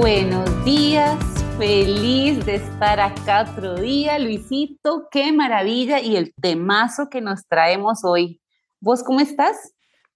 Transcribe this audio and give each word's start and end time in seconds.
Buenos 0.00 0.64
días, 0.64 1.18
feliz 1.58 2.46
de 2.46 2.54
estar 2.54 2.98
acá 2.98 3.46
otro 3.52 3.74
día, 3.74 4.18
Luisito, 4.18 5.08
qué 5.10 5.30
maravilla 5.30 6.00
y 6.00 6.16
el 6.16 6.32
temazo 6.40 7.10
que 7.10 7.20
nos 7.20 7.46
traemos 7.46 8.02
hoy. 8.02 8.40
¿Vos 8.80 9.02
cómo 9.02 9.20
estás? 9.20 9.74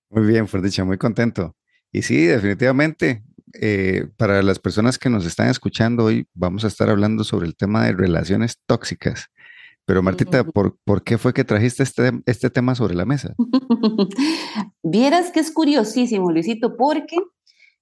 Muy 0.08 0.26
bien, 0.26 0.48
Fordicha, 0.48 0.86
muy 0.86 0.96
contento. 0.96 1.54
Y 1.92 2.00
sí, 2.00 2.24
definitivamente, 2.24 3.24
eh, 3.60 4.06
para 4.16 4.42
las 4.42 4.58
personas 4.58 4.98
que 4.98 5.10
nos 5.10 5.26
están 5.26 5.50
escuchando 5.50 6.04
hoy, 6.04 6.26
vamos 6.32 6.64
a 6.64 6.68
estar 6.68 6.88
hablando 6.88 7.22
sobre 7.22 7.46
el 7.46 7.54
tema 7.54 7.84
de 7.84 7.92
relaciones 7.92 8.58
tóxicas. 8.64 9.26
Pero 9.84 10.02
Martita, 10.02 10.44
¿por, 10.44 11.04
qué 11.04 11.18
fue 11.18 11.34
que 11.34 11.44
trajiste 11.44 11.82
este, 11.82 12.10
este 12.24 12.48
tema 12.48 12.74
sobre 12.74 12.94
la 12.94 13.04
mesa? 13.04 13.34
Vieras 14.82 15.30
que 15.30 15.40
es 15.40 15.52
curiosísimo, 15.52 16.32
Luisito, 16.32 16.74
porque 16.74 17.18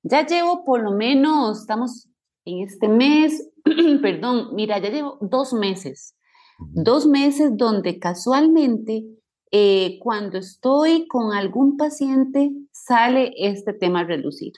ya 0.03 0.27
llevo 0.27 0.65
por 0.65 0.83
lo 0.83 0.93
menos, 0.93 1.61
estamos 1.61 2.09
en 2.45 2.61
este 2.61 2.89
mes, 2.89 3.51
perdón, 4.03 4.55
mira, 4.55 4.79
ya 4.79 4.91
llevo 4.91 5.19
dos 5.21 5.53
meses, 5.53 6.15
dos 6.59 7.07
meses 7.07 7.57
donde 7.57 7.99
casualmente 7.99 9.05
eh, 9.51 9.99
cuando 10.01 10.39
estoy 10.39 11.07
con 11.07 11.33
algún 11.33 11.77
paciente 11.77 12.53
sale 12.73 13.33
este 13.37 13.73
tema 13.73 14.01
a 14.01 14.05
relucir. 14.05 14.53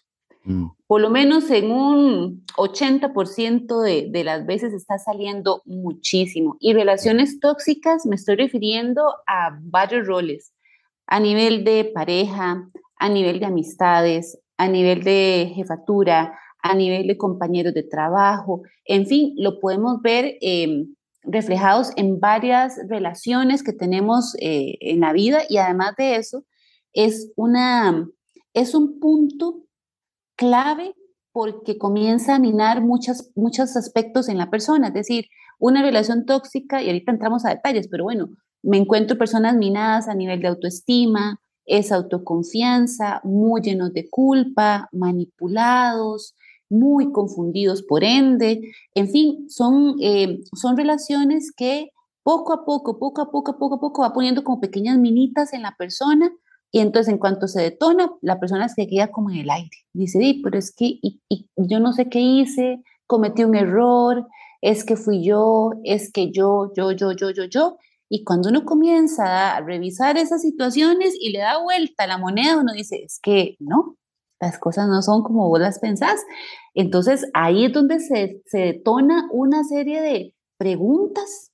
Mm. 0.45 0.67
Por 0.87 1.01
lo 1.01 1.11
menos 1.11 1.51
en 1.51 1.71
un 1.71 2.45
80% 2.57 3.81
de, 3.83 4.09
de, 4.11 4.25
las 4.25 4.47
veces 4.47 4.73
está 4.73 4.99
saliendo 4.99 5.63
muchísimo. 5.65 6.57
Y 6.61 6.75
relaciones 6.75 7.41
tóxicas 7.41 8.07
me 8.07 8.17
estoy 8.17 8.37
refiriendo 8.37 9.03
a 9.27 9.59
varios 9.63 10.07
roles, 10.07 10.53
a 11.07 11.19
nivel 11.19 11.65
de 11.65 11.91
pareja, 11.95 12.71
a 12.97 13.09
nivel 13.09 13.41
de 13.41 13.47
amistades, 13.47 14.39
a 14.57 14.69
nivel 14.69 15.03
de 15.03 15.53
jefatura, 15.55 16.39
a 16.63 16.75
nivel 16.75 17.07
de 17.07 17.17
compañeros 17.17 17.75
de 17.75 17.83
trabajo, 17.83 18.63
en 18.85 19.07
fin, 19.07 19.35
lo 19.37 19.61
podemos 19.61 20.01
ver 20.03 20.37
em, 20.41 20.95
reflejados 21.23 21.91
en 21.97 22.21
varias 22.21 22.79
relaciones 22.89 23.63
que 23.63 23.73
tenemos 23.73 24.35
eh, 24.41 24.77
en 24.81 25.01
la 25.01 25.13
vida 25.13 25.43
y 25.49 25.59
además 25.59 25.95
de 25.97 26.17
eso, 26.17 26.45
es, 26.93 27.33
una, 27.37 28.09
es 28.55 28.75
un 28.75 29.01
punto 29.01 29.65
clave 30.37 30.95
porque 31.33 31.79
comienza 31.79 32.37
a 32.37 32.39
minar 32.39 32.81
muchas, 32.81 33.33
muchos 33.35 33.77
aspectos 33.77 34.29
en 34.29 34.39
la 34.39 34.51
persona, 34.51 34.89
es 34.89 34.95
decir, 34.95 35.27
una 35.59 35.83
relación 35.83 36.27
tóxica, 36.27 36.83
y 36.83 36.87
ahorita 36.87 37.13
entramos 37.13 37.45
a 37.45 37.51
detalles, 37.51 37.89
pero 37.89 38.05
bueno, 38.05 38.29
me 38.63 38.79
encuentro 38.79 39.19
personas 39.19 39.57
minadas 39.57 40.09
a 40.09 40.15
nivel 40.15 40.41
de 40.41 40.49
autoestima, 40.49 41.41
es 41.67 41.93
autoconfianza, 41.93 43.21
muy 43.25 43.61
llenos 43.63 43.93
de 43.93 44.09
culpa, 44.09 44.89
manipulados, 44.93 46.35
muy 46.71 47.13
confundidos 47.13 47.83
por 47.83 48.05
ende, 48.05 48.61
en 48.95 49.09
fin, 49.09 49.49
son, 49.49 49.97
eh, 50.01 50.41
son 50.55 50.77
relaciones 50.77 51.53
que 51.57 51.91
poco 52.23 52.53
a 52.53 52.65
poco, 52.65 52.99
poco 52.99 53.23
a 53.23 53.31
poco, 53.31 53.59
poco 53.59 53.75
a 53.77 53.81
poco 53.81 54.03
va 54.03 54.13
poniendo 54.13 54.43
como 54.43 54.61
pequeñas 54.61 54.99
minitas 54.99 55.53
en 55.53 55.63
la 55.63 55.77
persona 55.77 56.33
y 56.73 56.81
entonces 56.81 57.13
en 57.13 57.19
cuanto 57.19 57.47
se 57.47 57.63
detona, 57.63 58.11
la 58.21 58.41
persona 58.41 58.69
se 58.69 58.89
queda 58.89 59.13
como 59.13 59.31
en 59.31 59.37
el 59.37 59.51
aire. 59.51 59.77
Dice, 59.93 60.19
sí, 60.19 60.41
pero 60.43 60.59
es 60.59 60.75
que 60.75 60.99
y, 61.01 61.21
yo 61.57 61.79
no 61.79 61.93
sé 61.93 62.09
qué 62.09 62.19
hice, 62.19 62.83
cometí 63.07 63.45
un 63.45 63.55
error, 63.55 64.27
es 64.61 64.85
que 64.85 64.97
fui 64.97 65.23
yo, 65.23 65.71
es 65.85 66.11
que 66.11 66.33
yo, 66.33 66.73
yo, 66.75 66.91
yo, 66.91 67.13
yo, 67.13 67.31
yo, 67.31 67.45
yo. 67.45 67.77
Y 68.15 68.23
cuando 68.23 68.49
uno 68.49 68.65
comienza 68.65 69.57
a 69.57 69.61
revisar 69.61 70.17
esas 70.17 70.41
situaciones 70.41 71.17
y 71.19 71.31
le 71.31 71.41
da 71.41 71.61
vuelta 71.61 72.07
la 72.07 72.17
moneda, 72.17 72.61
uno 72.61 72.73
dice, 72.73 73.03
es 73.03 73.19
que 73.21 73.57
no, 73.59 73.97
las 74.39 74.57
cosas 74.61 74.87
no 74.87 75.03
son 75.03 75.25
como 75.25 75.49
vos 75.49 75.59
las 75.59 75.81
pensás. 75.81 76.25
Entonces 76.75 77.29
ahí 77.35 77.65
es 77.65 77.73
donde 77.73 77.99
se, 77.99 78.41
se 78.47 78.59
detona 78.59 79.29
una 79.33 79.65
serie 79.65 80.01
de 80.01 80.33
preguntas, 80.59 81.51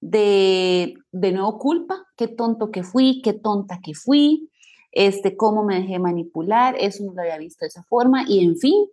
de, 0.00 0.94
de 1.10 1.32
nuevo 1.32 1.58
culpa, 1.58 2.06
qué 2.16 2.28
tonto 2.28 2.70
que 2.70 2.84
fui, 2.84 3.20
qué 3.20 3.32
tonta 3.32 3.80
que 3.82 3.94
fui, 3.94 4.52
este, 4.92 5.36
cómo 5.36 5.64
me 5.64 5.80
dejé 5.80 5.98
manipular, 5.98 6.76
eso 6.78 7.02
no 7.02 7.12
lo 7.12 7.22
había 7.22 7.38
visto 7.38 7.64
de 7.64 7.70
esa 7.70 7.82
forma 7.82 8.22
y 8.28 8.44
en 8.44 8.56
fin, 8.56 8.86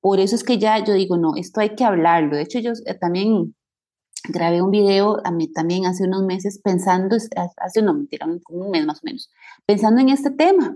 por 0.00 0.20
eso 0.20 0.36
es 0.36 0.44
que 0.44 0.58
ya 0.58 0.78
yo 0.78 0.94
digo, 0.94 1.16
no, 1.16 1.34
esto 1.34 1.60
hay 1.60 1.74
que 1.74 1.82
hablarlo. 1.82 2.36
De 2.36 2.42
hecho, 2.42 2.60
yo 2.60 2.70
eh, 2.86 2.94
también 2.94 3.56
grabé 4.28 4.62
un 4.62 4.70
video 4.70 5.18
a 5.24 5.30
mí 5.30 5.52
también 5.52 5.86
hace 5.86 6.04
unos 6.04 6.22
meses 6.22 6.60
pensando, 6.62 7.16
hace 7.56 7.82
no, 7.82 7.94
mentira, 7.94 8.26
un 8.26 8.70
mes 8.70 8.86
más 8.86 8.98
o 8.98 9.00
menos, 9.04 9.30
pensando 9.66 10.00
en 10.00 10.08
este 10.10 10.30
tema. 10.30 10.74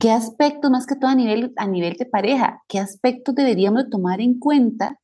¿Qué 0.00 0.10
aspectos, 0.10 0.68
más 0.68 0.84
que 0.84 0.96
todo 0.96 1.12
a 1.12 1.14
nivel, 1.14 1.52
a 1.56 1.64
nivel 1.68 1.94
de 1.94 2.04
pareja, 2.04 2.60
qué 2.66 2.80
aspectos 2.80 3.36
deberíamos 3.36 3.88
tomar 3.88 4.20
en 4.20 4.36
cuenta 4.40 4.98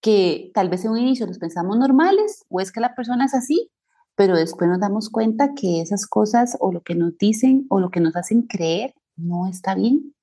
que 0.00 0.50
tal 0.54 0.68
vez 0.68 0.84
en 0.84 0.90
un 0.90 0.98
inicio 0.98 1.24
los 1.24 1.38
pensamos 1.38 1.78
normales 1.78 2.44
o 2.48 2.60
es 2.60 2.72
que 2.72 2.80
la 2.80 2.96
persona 2.96 3.26
es 3.26 3.34
así, 3.34 3.70
pero 4.16 4.34
después 4.34 4.68
nos 4.68 4.80
damos 4.80 5.08
cuenta 5.08 5.54
que 5.54 5.80
esas 5.80 6.08
cosas 6.08 6.56
o 6.58 6.72
lo 6.72 6.82
que 6.82 6.96
nos 6.96 7.16
dicen 7.16 7.66
o 7.68 7.78
lo 7.78 7.90
que 7.90 8.00
nos 8.00 8.16
hacen 8.16 8.42
creer 8.42 8.92
no 9.16 9.46
está 9.46 9.76
bien? 9.76 10.14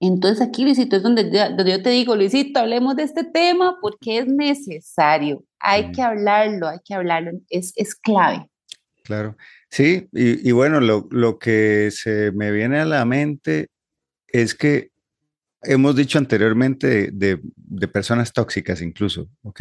Entonces 0.00 0.46
aquí, 0.46 0.64
Luisito, 0.64 0.96
es 0.96 1.02
donde 1.02 1.30
yo, 1.32 1.82
te 1.82 1.90
digo, 1.90 2.16
Luisito, 2.16 2.60
hablemos 2.60 2.96
de 2.96 3.04
este 3.04 3.24
tema 3.24 3.78
porque 3.80 4.18
es 4.18 4.26
necesario, 4.26 5.44
hay 5.58 5.90
que 5.92 6.02
hablarlo, 6.02 6.68
hay 6.68 6.78
que 6.84 6.94
hablarlo, 6.94 7.32
es, 7.48 7.72
es 7.76 7.94
clave. 7.94 8.48
Claro, 9.04 9.36
sí, 9.70 10.08
y, 10.12 10.50
bueno, 10.50 10.80
lo, 10.80 11.06
lo, 11.10 11.38
que 11.38 11.90
se 11.92 12.32
me 12.32 12.50
viene 12.50 12.80
a 12.80 12.84
la 12.84 13.04
mente 13.04 13.68
es 14.26 14.54
que 14.54 14.90
hemos 15.62 15.94
dicho 15.94 16.18
anteriormente 16.18 17.10
de, 17.12 17.40
de, 17.54 17.88
personas 17.88 18.32
tóxicas 18.32 18.82
incluso, 18.82 19.30
ok, 19.42 19.60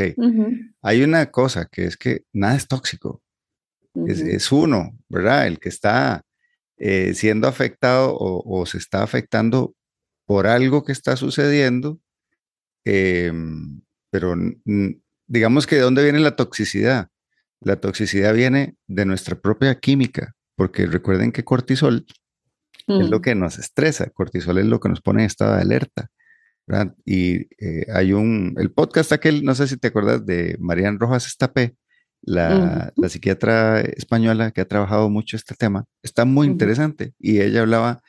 hay 0.81 1.03
una 1.03 1.27
cosa 1.27 1.67
que 1.71 1.85
es 1.85 1.95
que 1.95 2.23
nada 2.33 2.55
es 2.55 2.67
tóxico, 2.67 3.21
es, 4.07 4.19
es, 4.19 4.51
uno, 4.51 4.97
¿verdad? 5.07 5.47
El 5.47 5.59
que 5.59 5.69
está 5.69 6.23
eh, 6.77 7.13
siendo 7.13 7.47
afectado 7.47 8.15
o, 8.15 8.61
o 8.61 8.65
se 8.65 8.79
está 8.79 9.03
afectando 9.03 9.75
por 10.25 10.47
algo 10.47 10.83
que 10.83 10.91
está 10.91 11.15
sucediendo, 11.15 11.99
em, 12.83 13.81
pero 14.11 14.35
digamos 15.27 15.67
que 15.67 15.75
de 15.75 15.81
dónde 15.81 16.03
viene 16.03 16.19
la 16.19 16.35
toxicidad. 16.35 17.09
La 17.61 17.77
toxicidad 17.77 18.33
viene 18.33 18.75
de 18.87 19.05
nuestra 19.05 19.39
propia 19.39 19.79
química, 19.79 20.33
porque 20.55 20.85
recuerden 20.85 21.31
que 21.31 21.43
cortisol 21.43 22.05
es 22.87 23.09
lo 23.09 23.19
mm. 23.19 23.21
que 23.21 23.35
nos 23.35 23.57
estresa, 23.57 24.09
cortisol 24.11 24.59
es 24.59 24.65
lo 24.65 24.79
que 24.79 24.89
nos 24.89 25.01
pone 25.01 25.21
en 25.21 25.27
estado 25.27 25.55
de 25.55 25.61
alerta. 25.61 26.09
Y 27.05 27.47
eh, 27.63 27.85
hay 27.93 28.13
un, 28.13 28.55
el 28.57 28.71
podcast 28.71 29.11
aquel, 29.11 29.43
no 29.43 29.53
sé 29.53 29.67
si 29.67 29.77
te 29.77 29.87
acuerdas 29.87 30.25
de 30.25 30.57
Marian 30.59 30.99
Rojas 30.99 31.27
Estapé, 31.27 31.75
la, 32.21 32.91
la, 32.95 33.09
psiquiatra 33.09 33.81
española 33.81 34.49
que 34.49 34.61
ha 34.61 34.67
trabajado 34.67 35.11
mucho 35.11 35.37
este 35.37 35.53
tema, 35.53 35.85
está 36.01 36.25
muy 36.25 36.47
interesante 36.47 37.13
y 37.19 37.39
ella 37.41 37.61
hablaba 37.61 38.01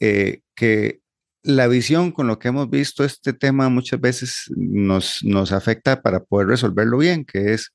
eh, 0.00 0.40
que 0.54 1.00
la 1.42 1.68
visión 1.68 2.12
con 2.12 2.26
lo 2.26 2.38
que 2.38 2.48
hemos 2.48 2.68
visto 2.68 3.04
este 3.04 3.32
tema 3.32 3.68
muchas 3.68 4.00
veces 4.00 4.44
nos, 4.56 5.22
nos 5.22 5.52
afecta 5.52 6.02
para 6.02 6.20
poder 6.24 6.48
resolverlo 6.48 6.98
bien, 6.98 7.24
que 7.24 7.54
es, 7.54 7.72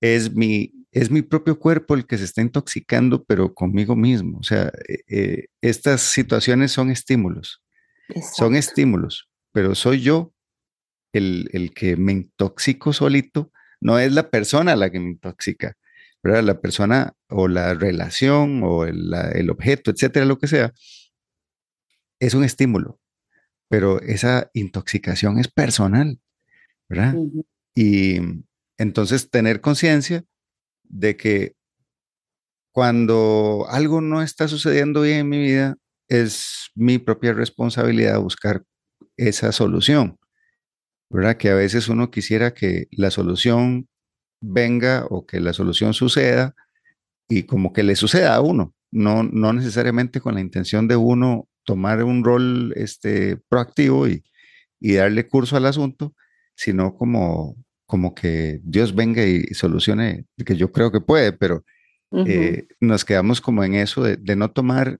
es, 0.00 0.34
mi, 0.34 0.72
es 0.90 1.10
mi 1.10 1.22
propio 1.22 1.58
cuerpo 1.58 1.94
el 1.94 2.06
que 2.06 2.18
se 2.18 2.24
está 2.24 2.40
intoxicando, 2.40 3.24
pero 3.24 3.54
conmigo 3.54 3.94
mismo. 3.94 4.38
O 4.38 4.42
sea, 4.42 4.72
eh, 4.88 5.02
eh, 5.08 5.46
estas 5.60 6.00
situaciones 6.00 6.72
son 6.72 6.90
estímulos, 6.90 7.62
son 8.34 8.56
estímulos, 8.56 9.28
pero 9.52 9.74
soy 9.74 10.00
yo 10.00 10.32
el, 11.12 11.50
el, 11.52 11.74
que 11.74 11.96
me 11.96 12.12
intoxico 12.12 12.92
solito, 12.92 13.52
no 13.80 13.98
es 13.98 14.12
la 14.12 14.30
persona 14.30 14.76
la 14.76 14.90
que 14.90 15.00
me 15.00 15.10
intoxica, 15.10 15.76
¿verdad? 16.22 16.42
La 16.42 16.60
persona 16.60 17.12
o 17.28 17.48
la 17.48 17.74
relación 17.74 18.62
o 18.64 18.84
el, 18.84 19.12
el 19.34 19.50
objeto, 19.50 19.90
etcétera, 19.90 20.24
lo 20.24 20.38
que 20.38 20.46
sea, 20.46 20.72
es 22.22 22.34
un 22.34 22.44
estímulo, 22.44 23.00
pero 23.68 24.00
esa 24.00 24.48
intoxicación 24.54 25.40
es 25.40 25.48
personal, 25.48 26.20
¿verdad? 26.88 27.16
Y 27.74 28.18
entonces 28.78 29.28
tener 29.28 29.60
conciencia 29.60 30.24
de 30.84 31.16
que 31.16 31.56
cuando 32.70 33.66
algo 33.68 34.00
no 34.00 34.22
está 34.22 34.46
sucediendo 34.46 35.02
bien 35.02 35.18
en 35.18 35.28
mi 35.28 35.38
vida, 35.40 35.76
es 36.06 36.70
mi 36.76 36.98
propia 36.98 37.32
responsabilidad 37.32 38.20
buscar 38.20 38.62
esa 39.16 39.50
solución, 39.50 40.16
¿verdad? 41.10 41.36
Que 41.36 41.48
a 41.48 41.54
veces 41.56 41.88
uno 41.88 42.12
quisiera 42.12 42.54
que 42.54 42.86
la 42.92 43.10
solución 43.10 43.88
venga 44.40 45.06
o 45.10 45.26
que 45.26 45.40
la 45.40 45.52
solución 45.52 45.92
suceda 45.92 46.54
y 47.28 47.42
como 47.44 47.72
que 47.72 47.82
le 47.82 47.96
suceda 47.96 48.36
a 48.36 48.40
uno, 48.40 48.76
no, 48.92 49.24
no 49.24 49.52
necesariamente 49.52 50.20
con 50.20 50.36
la 50.36 50.40
intención 50.40 50.86
de 50.86 50.94
uno 50.94 51.48
tomar 51.64 52.02
un 52.02 52.24
rol 52.24 52.72
este, 52.76 53.36
proactivo 53.48 54.08
y, 54.08 54.22
darle 54.80 55.28
curso 55.28 55.56
al 55.56 55.66
asunto, 55.66 56.12
sino 56.56 56.96
como, 56.96 57.56
como 57.86 58.14
que 58.14 58.60
Dios 58.64 58.94
venga 58.94 59.24
y 59.24 59.44
solucione, 59.54 60.26
que 60.44 60.56
yo 60.56 60.72
creo 60.72 60.90
que 60.90 61.00
puede, 61.00 61.32
pero 61.32 61.64
eh, 62.26 62.66
nos 62.80 63.04
quedamos 63.04 63.40
como 63.40 63.64
en 63.64 63.74
eso 63.74 64.02
de, 64.02 64.36
no 64.36 64.50
tomar 64.50 64.98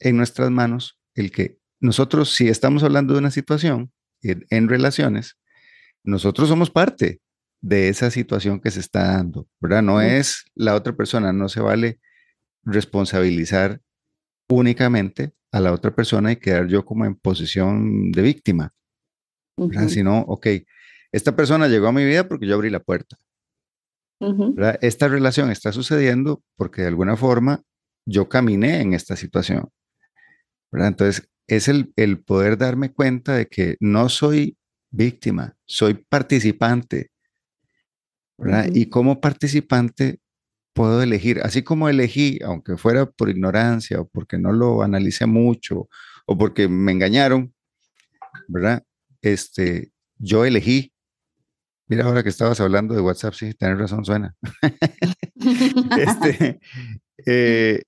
en 0.00 0.16
nuestras 0.16 0.50
manos 0.50 0.98
el 1.14 1.30
que 1.30 1.58
nosotros, 1.80 2.32
si 2.34 2.48
estamos 2.48 2.82
hablando 2.82 3.12
de 3.12 3.18
una 3.18 3.30
situación 3.30 3.92
en, 4.22 4.68
relaciones, 4.68 5.36
nosotros 6.02 6.48
somos 6.48 6.70
parte 6.70 7.20
de 7.60 7.88
esa 7.88 8.10
situación 8.10 8.60
que 8.60 8.70
se 8.70 8.80
está 8.80 9.12
dando, 9.12 9.48
¿verdad? 9.60 9.82
No 9.82 10.00
es 10.00 10.44
la 10.54 10.74
otra 10.74 10.96
persona, 10.96 11.32
no 11.32 11.48
se 11.48 11.60
vale 11.60 12.00
responsabilizar 12.64 13.80
únicamente 14.48 15.32
a 15.56 15.60
la 15.60 15.72
otra 15.72 15.94
persona 15.94 16.32
y 16.32 16.36
quedar 16.36 16.66
yo 16.68 16.84
como 16.84 17.06
en 17.06 17.14
posición 17.14 18.12
de 18.12 18.20
víctima, 18.20 18.74
¿verdad? 19.56 19.88
Sino, 19.88 20.20
ok, 20.20 20.48
esta 21.12 21.34
persona 21.34 21.66
llegó 21.66 21.86
a 21.88 21.92
mi 21.92 22.04
vida 22.04 22.28
porque 22.28 22.46
yo 22.46 22.54
abrí 22.54 22.68
la 22.68 22.80
puerta. 22.80 23.16
Esta 24.82 25.08
relación 25.08 25.50
está 25.50 25.72
sucediendo 25.72 26.42
porque 26.56 26.82
de 26.82 26.88
alguna 26.88 27.16
forma 27.16 27.62
yo 28.06 28.28
caminé 28.28 28.82
en 28.82 28.92
esta 28.92 29.16
situación. 29.16 29.70
Entonces, 30.72 31.26
es 31.46 31.68
el, 31.68 32.22
poder 32.22 32.58
darme 32.58 32.92
cuenta 32.92 33.34
de 33.34 33.46
que 33.46 33.76
no 33.80 34.10
soy 34.10 34.58
víctima, 34.90 35.56
soy 35.64 35.94
participante. 35.94 37.10
Y 38.74 38.90
como 38.90 39.22
participante 39.22 40.20
puedo 40.76 41.02
elegir, 41.02 41.40
así 41.42 41.62
como 41.62 41.88
elegí, 41.88 42.38
aunque 42.44 42.76
fuera 42.76 43.06
por 43.06 43.30
ignorancia 43.30 44.00
o 44.00 44.06
porque 44.06 44.38
no 44.38 44.52
lo 44.52 44.82
analicé 44.82 45.26
mucho 45.26 45.88
o 46.26 46.38
porque 46.38 46.68
me 46.68 46.92
engañaron, 46.92 47.52
¿verdad? 48.46 48.84
Este, 49.22 49.90
yo 50.18 50.44
elegí. 50.44 50.92
Mira, 51.88 52.04
ahora 52.04 52.22
que 52.22 52.28
estabas 52.28 52.60
hablando 52.60 52.94
de 52.94 53.00
WhatsApp, 53.00 53.34
sí, 53.34 53.54
tienes 53.54 53.78
razón, 53.78 54.04
suena. 54.04 54.36
este, 55.98 56.60
eh, 57.26 57.82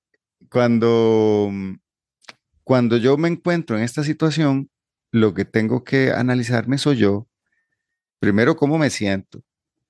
cuando 0.51 1.53
cuando 2.69 2.99
yo 2.99 3.17
me 3.17 3.29
encuentro 3.29 3.79
en 3.79 3.83
esta 3.83 4.05
situación, 4.05 4.71
lo 5.11 5.33
que 5.33 5.47
tengo 5.47 5.85
que 5.85 6.13
analizarme 6.13 6.77
soy 6.77 6.97
yo. 6.99 7.27
Primero, 8.19 8.57
cómo 8.57 8.77
me 8.77 8.91
siento, 8.91 9.43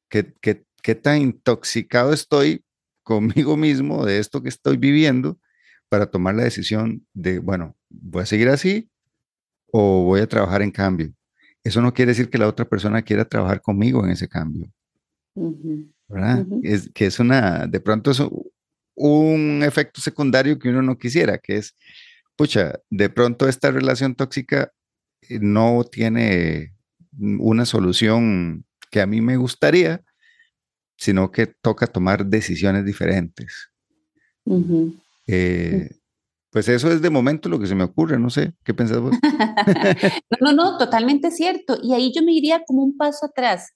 qué, 0.09 0.33
qué, 0.41 0.95
tan 0.95 1.21
intoxicado 1.21 2.13
estoy 2.13 2.65
conmigo 3.09 3.57
mismo 3.57 4.05
de 4.05 4.19
esto 4.19 4.43
que 4.43 4.51
estoy 4.51 4.77
viviendo 4.77 5.39
para 5.89 6.11
tomar 6.11 6.35
la 6.35 6.45
decisión 6.45 7.07
de, 7.15 7.39
bueno, 7.39 7.75
voy 7.89 8.23
a 8.23 8.27
seguir 8.27 8.51
así 8.51 8.91
o 9.73 10.05
voy 10.05 10.21
a 10.21 10.27
trabajar 10.27 10.61
en 10.61 10.71
cambio. 10.71 11.15
Eso 11.65 11.81
no 11.81 11.95
quiere 11.95 12.11
decir 12.11 12.29
que 12.29 12.37
la 12.37 12.47
otra 12.47 12.67
persona 12.67 13.01
quiera 13.01 13.25
trabajar 13.25 13.63
conmigo 13.63 14.05
en 14.05 14.11
ese 14.11 14.29
cambio. 14.29 14.71
¿Verdad? 16.07 16.45
es, 16.63 16.91
que 16.93 17.07
es 17.07 17.19
una, 17.19 17.67
de 17.67 17.81
pronto 17.81 18.11
es 18.11 18.21
un 18.95 19.63
efecto 19.63 20.03
secundario 20.03 20.59
que 20.59 20.69
uno 20.69 20.83
no 20.83 20.99
quisiera, 20.99 21.39
que 21.39 21.57
es 21.57 21.75
pucha, 22.37 22.79
de 22.91 23.09
pronto 23.09 23.49
esta 23.49 23.71
relación 23.71 24.15
tóxica 24.15 24.71
eh, 25.23 25.39
no 25.41 25.85
tiene 25.91 26.75
una 27.19 27.65
solución 27.65 28.67
que 28.91 29.01
a 29.01 29.07
mí 29.07 29.23
me 29.23 29.39
gustaría, 29.39 30.03
sino 30.99 31.31
que 31.31 31.47
toca 31.47 31.87
tomar 31.87 32.27
decisiones 32.27 32.85
diferentes. 32.85 33.71
Eh, 35.27 35.91
pues 36.51 36.69
eso 36.69 36.91
es 36.91 37.01
de 37.01 37.11
momento 37.11 37.49
lo 37.49 37.59
que 37.59 37.67
se 37.67 37.75
me 37.75 37.85
ocurre, 37.85 38.19
no 38.19 38.31
sé, 38.31 38.53
¿qué 38.65 38.75
pensás 38.75 39.01
vos? 39.01 39.15
no, 40.41 40.53
no, 40.53 40.53
no, 40.53 40.79
totalmente 40.79 41.31
cierto. 41.31 41.79
Y 41.83 41.95
ahí 41.95 42.13
yo 42.13 42.23
me 42.23 42.33
iría 42.33 42.65
como 42.67 42.83
un 42.83 42.97
paso 42.97 43.27
atrás, 43.27 43.71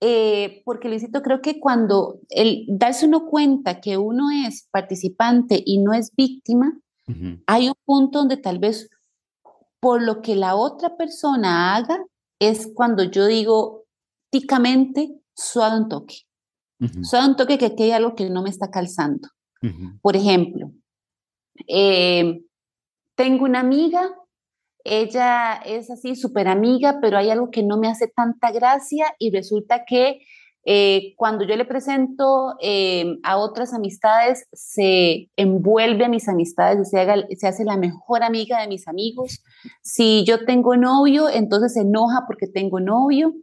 eh, 0.00 0.62
porque 0.64 0.88
Luisito, 0.88 1.22
creo 1.22 1.40
que 1.40 1.60
cuando 1.60 2.20
el 2.28 2.66
darse 2.68 3.06
uno 3.06 3.26
cuenta 3.26 3.80
que 3.80 3.96
uno 3.96 4.30
es 4.30 4.68
participante 4.70 5.62
y 5.64 5.78
no 5.78 5.94
es 5.94 6.12
víctima, 6.14 6.78
hay 7.46 7.66
un 7.66 7.74
punto 7.84 8.20
donde 8.20 8.36
tal 8.36 8.60
vez 8.60 8.88
por 9.80 10.00
lo 10.00 10.22
que 10.22 10.36
la 10.36 10.54
otra 10.54 10.96
persona 10.96 11.74
haga 11.74 11.98
es 12.38 12.68
cuando 12.72 13.02
yo 13.02 13.26
digo 13.26 13.84
ticamente 14.30 15.20
suave 15.34 15.78
un 15.78 15.88
toque. 15.88 16.29
Suave 17.02 17.28
un 17.28 17.36
toque 17.36 17.58
que 17.58 17.66
aquí 17.66 17.84
hay 17.84 17.92
algo 17.92 18.14
que 18.14 18.28
no 18.30 18.42
me 18.42 18.50
está 18.50 18.70
calzando. 18.70 19.28
Por 20.00 20.16
ejemplo, 20.16 20.72
eh, 21.68 22.40
tengo 23.14 23.44
una 23.44 23.60
amiga, 23.60 24.10
ella 24.84 25.56
es 25.66 25.90
así 25.90 26.16
súper 26.16 26.48
amiga, 26.48 26.98
pero 27.02 27.18
hay 27.18 27.28
algo 27.28 27.50
que 27.50 27.62
no 27.62 27.76
me 27.76 27.88
hace 27.88 28.08
tanta 28.08 28.50
gracia 28.50 29.14
y 29.18 29.30
resulta 29.30 29.84
que 29.84 30.20
eh, 30.64 31.14
cuando 31.16 31.44
yo 31.44 31.56
le 31.56 31.64
presento 31.64 32.54
eh, 32.60 33.18
a 33.22 33.38
otras 33.38 33.72
amistades, 33.72 34.46
se 34.52 35.30
envuelve 35.36 36.04
a 36.04 36.08
mis 36.08 36.28
amistades 36.28 36.86
y 36.86 36.90
se, 36.90 37.36
se, 37.36 37.48
hace 37.48 37.64
la 37.64 37.76
mejor 37.76 38.22
amiga 38.22 38.60
de 38.60 38.68
mis 38.68 38.86
amigos. 38.86 39.42
Si 39.82 40.24
yo 40.24 40.44
tengo 40.44 40.76
novio, 40.76 41.28
entonces 41.30 41.74
se 41.74 41.80
enoja 41.80 42.24
porque 42.26 42.46
tengo 42.46 42.78
novio. 42.78 43.34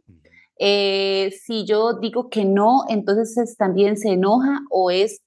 Eh, 0.58 1.32
si 1.44 1.64
yo 1.64 1.94
digo 1.94 2.28
que 2.30 2.44
no, 2.44 2.84
entonces 2.88 3.56
también 3.56 3.96
se 3.96 4.10
enoja 4.10 4.60
o 4.70 4.90
es, 4.90 5.22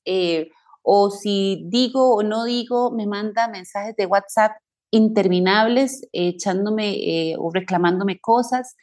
o 0.82 1.10
si 1.10 1.64
digo 1.68 2.16
o 2.16 2.24
no 2.24 2.44
digo, 2.46 2.92
me 2.92 3.08
manda 3.08 3.48
mensajes 3.48 3.96
de 3.96 4.06
WhatsApp 4.06 4.52
interminables 4.92 6.08
echándome 6.12 7.36
o 7.38 7.50
reclamándome 7.52 8.20
cosas, 8.20 8.76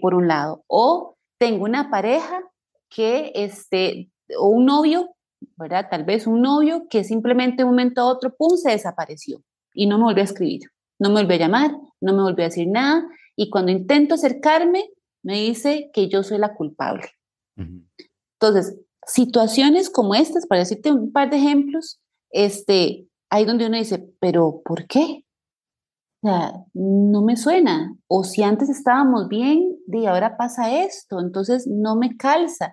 por 0.00 0.14
un 0.14 0.28
lado. 0.28 0.62
O 0.68 1.16
tengo 1.38 1.64
una 1.64 1.90
pareja 1.90 2.40
que, 2.88 3.32
este, 3.34 4.10
o 4.38 4.48
un 4.48 4.66
novio, 4.66 5.10
¿verdad? 5.56 5.88
Tal 5.90 6.04
vez 6.04 6.26
un 6.26 6.40
novio 6.40 6.86
que 6.88 7.04
simplemente 7.04 7.58
de 7.58 7.64
un 7.64 7.70
momento 7.70 8.00
a 8.00 8.06
otro, 8.06 8.34
pum, 8.36 8.56
se 8.56 8.70
desapareció 8.70 9.42
y 9.74 9.86
no 9.86 9.98
me 9.98 10.04
volvió 10.04 10.22
a 10.22 10.26
escribir, 10.26 10.62
no 10.98 11.10
me 11.10 11.20
volvió 11.20 11.34
a 11.34 11.40
llamar, 11.40 11.72
no 12.00 12.12
me 12.12 12.22
volvió 12.22 12.44
a 12.44 12.48
decir 12.48 12.68
nada 12.68 13.04
y 13.36 13.50
cuando 13.50 13.72
intento 13.72 14.14
acercarme, 14.14 14.88
me 15.24 15.40
dice 15.40 15.90
que 15.92 16.08
yo 16.08 16.22
soy 16.22 16.38
la 16.38 16.54
culpable. 16.54 17.08
Entonces, 17.56 18.78
situaciones 19.06 19.90
como 19.90 20.14
estas, 20.14 20.46
para 20.46 20.60
decirte 20.60 20.92
un 20.92 21.12
par 21.12 21.30
de 21.30 21.38
ejemplos, 21.38 22.00
este, 22.30 23.08
ahí 23.30 23.44
donde 23.44 23.66
uno 23.66 23.76
dice, 23.76 24.08
pero 24.20 24.62
¿por 24.64 24.86
qué? 24.86 25.24
sea, 26.24 26.52
no 26.72 27.22
me 27.22 27.36
suena. 27.36 27.94
O 28.08 28.24
si 28.24 28.42
antes 28.42 28.68
estábamos 28.68 29.28
bien, 29.28 29.76
y 29.86 30.06
ahora 30.06 30.36
pasa 30.36 30.82
esto, 30.82 31.20
entonces 31.20 31.66
no 31.66 31.96
me 31.96 32.16
calza. 32.16 32.72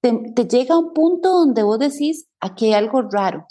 Te, 0.00 0.12
llega 0.48 0.78
un 0.78 0.92
punto 0.94 1.30
donde 1.30 1.62
vos 1.62 1.78
decís, 1.78 2.26
aquí 2.40 2.66
hay 2.66 2.72
algo 2.74 3.02
raro. 3.02 3.46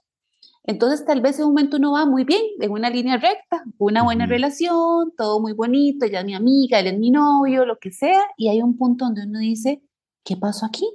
Entonces 0.67 1.05
tal 1.05 1.21
vez 1.21 1.37
en 1.39 1.45
un 1.45 1.51
momento 1.51 1.77
uno 1.77 1.93
va 1.93 2.05
muy 2.05 2.23
bien, 2.23 2.41
en 2.59 2.71
una 2.71 2.89
línea 2.89 3.17
recta, 3.17 3.63
una 3.77 4.03
buena 4.03 4.25
relación, 4.25 5.13
todo 5.15 5.39
muy 5.39 5.53
bonito, 5.53 6.05
ella 6.05 6.19
es 6.19 6.25
mi 6.25 6.33
amiga, 6.33 6.79
él 6.79 6.87
es 6.87 6.97
mi 6.97 7.11
novio, 7.11 7.65
lo 7.65 7.77
que 7.77 7.91
sea, 7.91 8.21
y 8.37 8.49
hay 8.49 8.61
un 8.61 8.77
punto 8.77 9.05
donde 9.05 9.23
uno 9.23 9.39
dice, 9.39 9.83
¿qué 10.23 10.37
pasó 10.37 10.65
aquí? 10.65 10.87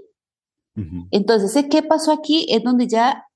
Entonces 1.11 1.51
ese 1.51 1.69
qué 1.69 1.83
pasó 1.83 2.11
aquí 2.11 2.47
es 2.49 2.65
donde 2.65 2.89
ya 2.89 3.27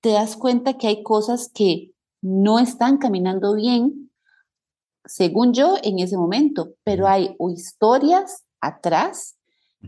te 0.00 0.10
das 0.10 0.36
cuenta 0.36 0.74
que 0.74 0.86
hay 0.86 1.02
cosas 1.02 1.50
que 1.52 1.92
no 2.22 2.60
están 2.60 2.98
caminando 2.98 3.54
bien 3.54 4.04
según 5.06 5.52
yo, 5.52 5.76
en 5.82 5.98
ese 5.98 6.16
momento, 6.16 6.74
pero 6.82 7.06
hay 7.06 7.36
historias 7.54 8.44
atrás 8.60 9.36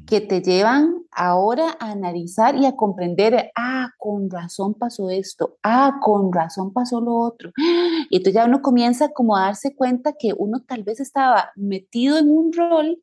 que 0.07 0.21
te 0.21 0.43
llevan 0.43 1.03
ahora 1.11 1.77
a 1.81 1.91
analizar 1.91 2.57
y 2.57 2.67
a 2.67 2.77
comprender, 2.77 3.51
ah, 3.57 3.91
con 3.99 4.29
razón 4.31 4.75
pasó 4.75 5.11
esto, 5.11 5.57
ah, 5.63 5.99
con 6.03 6.33
razón 6.33 6.73
pasó 6.73 7.01
lo 7.01 7.15
otro. 7.15 7.53
Y 8.11 8.19
entonces 8.19 8.35
ya 8.35 8.47
uno 8.47 8.63
comienza 8.63 9.09
como 9.11 9.37
a 9.37 9.43
darse 9.43 9.75
cuenta 9.75 10.13
que 10.19 10.33
uno 10.37 10.63
tal 10.67 10.85
vez 10.85 11.01
estaba 11.01 11.51
metido 11.57 12.19
en 12.19 12.31
un 12.31 12.53
rol 12.53 12.99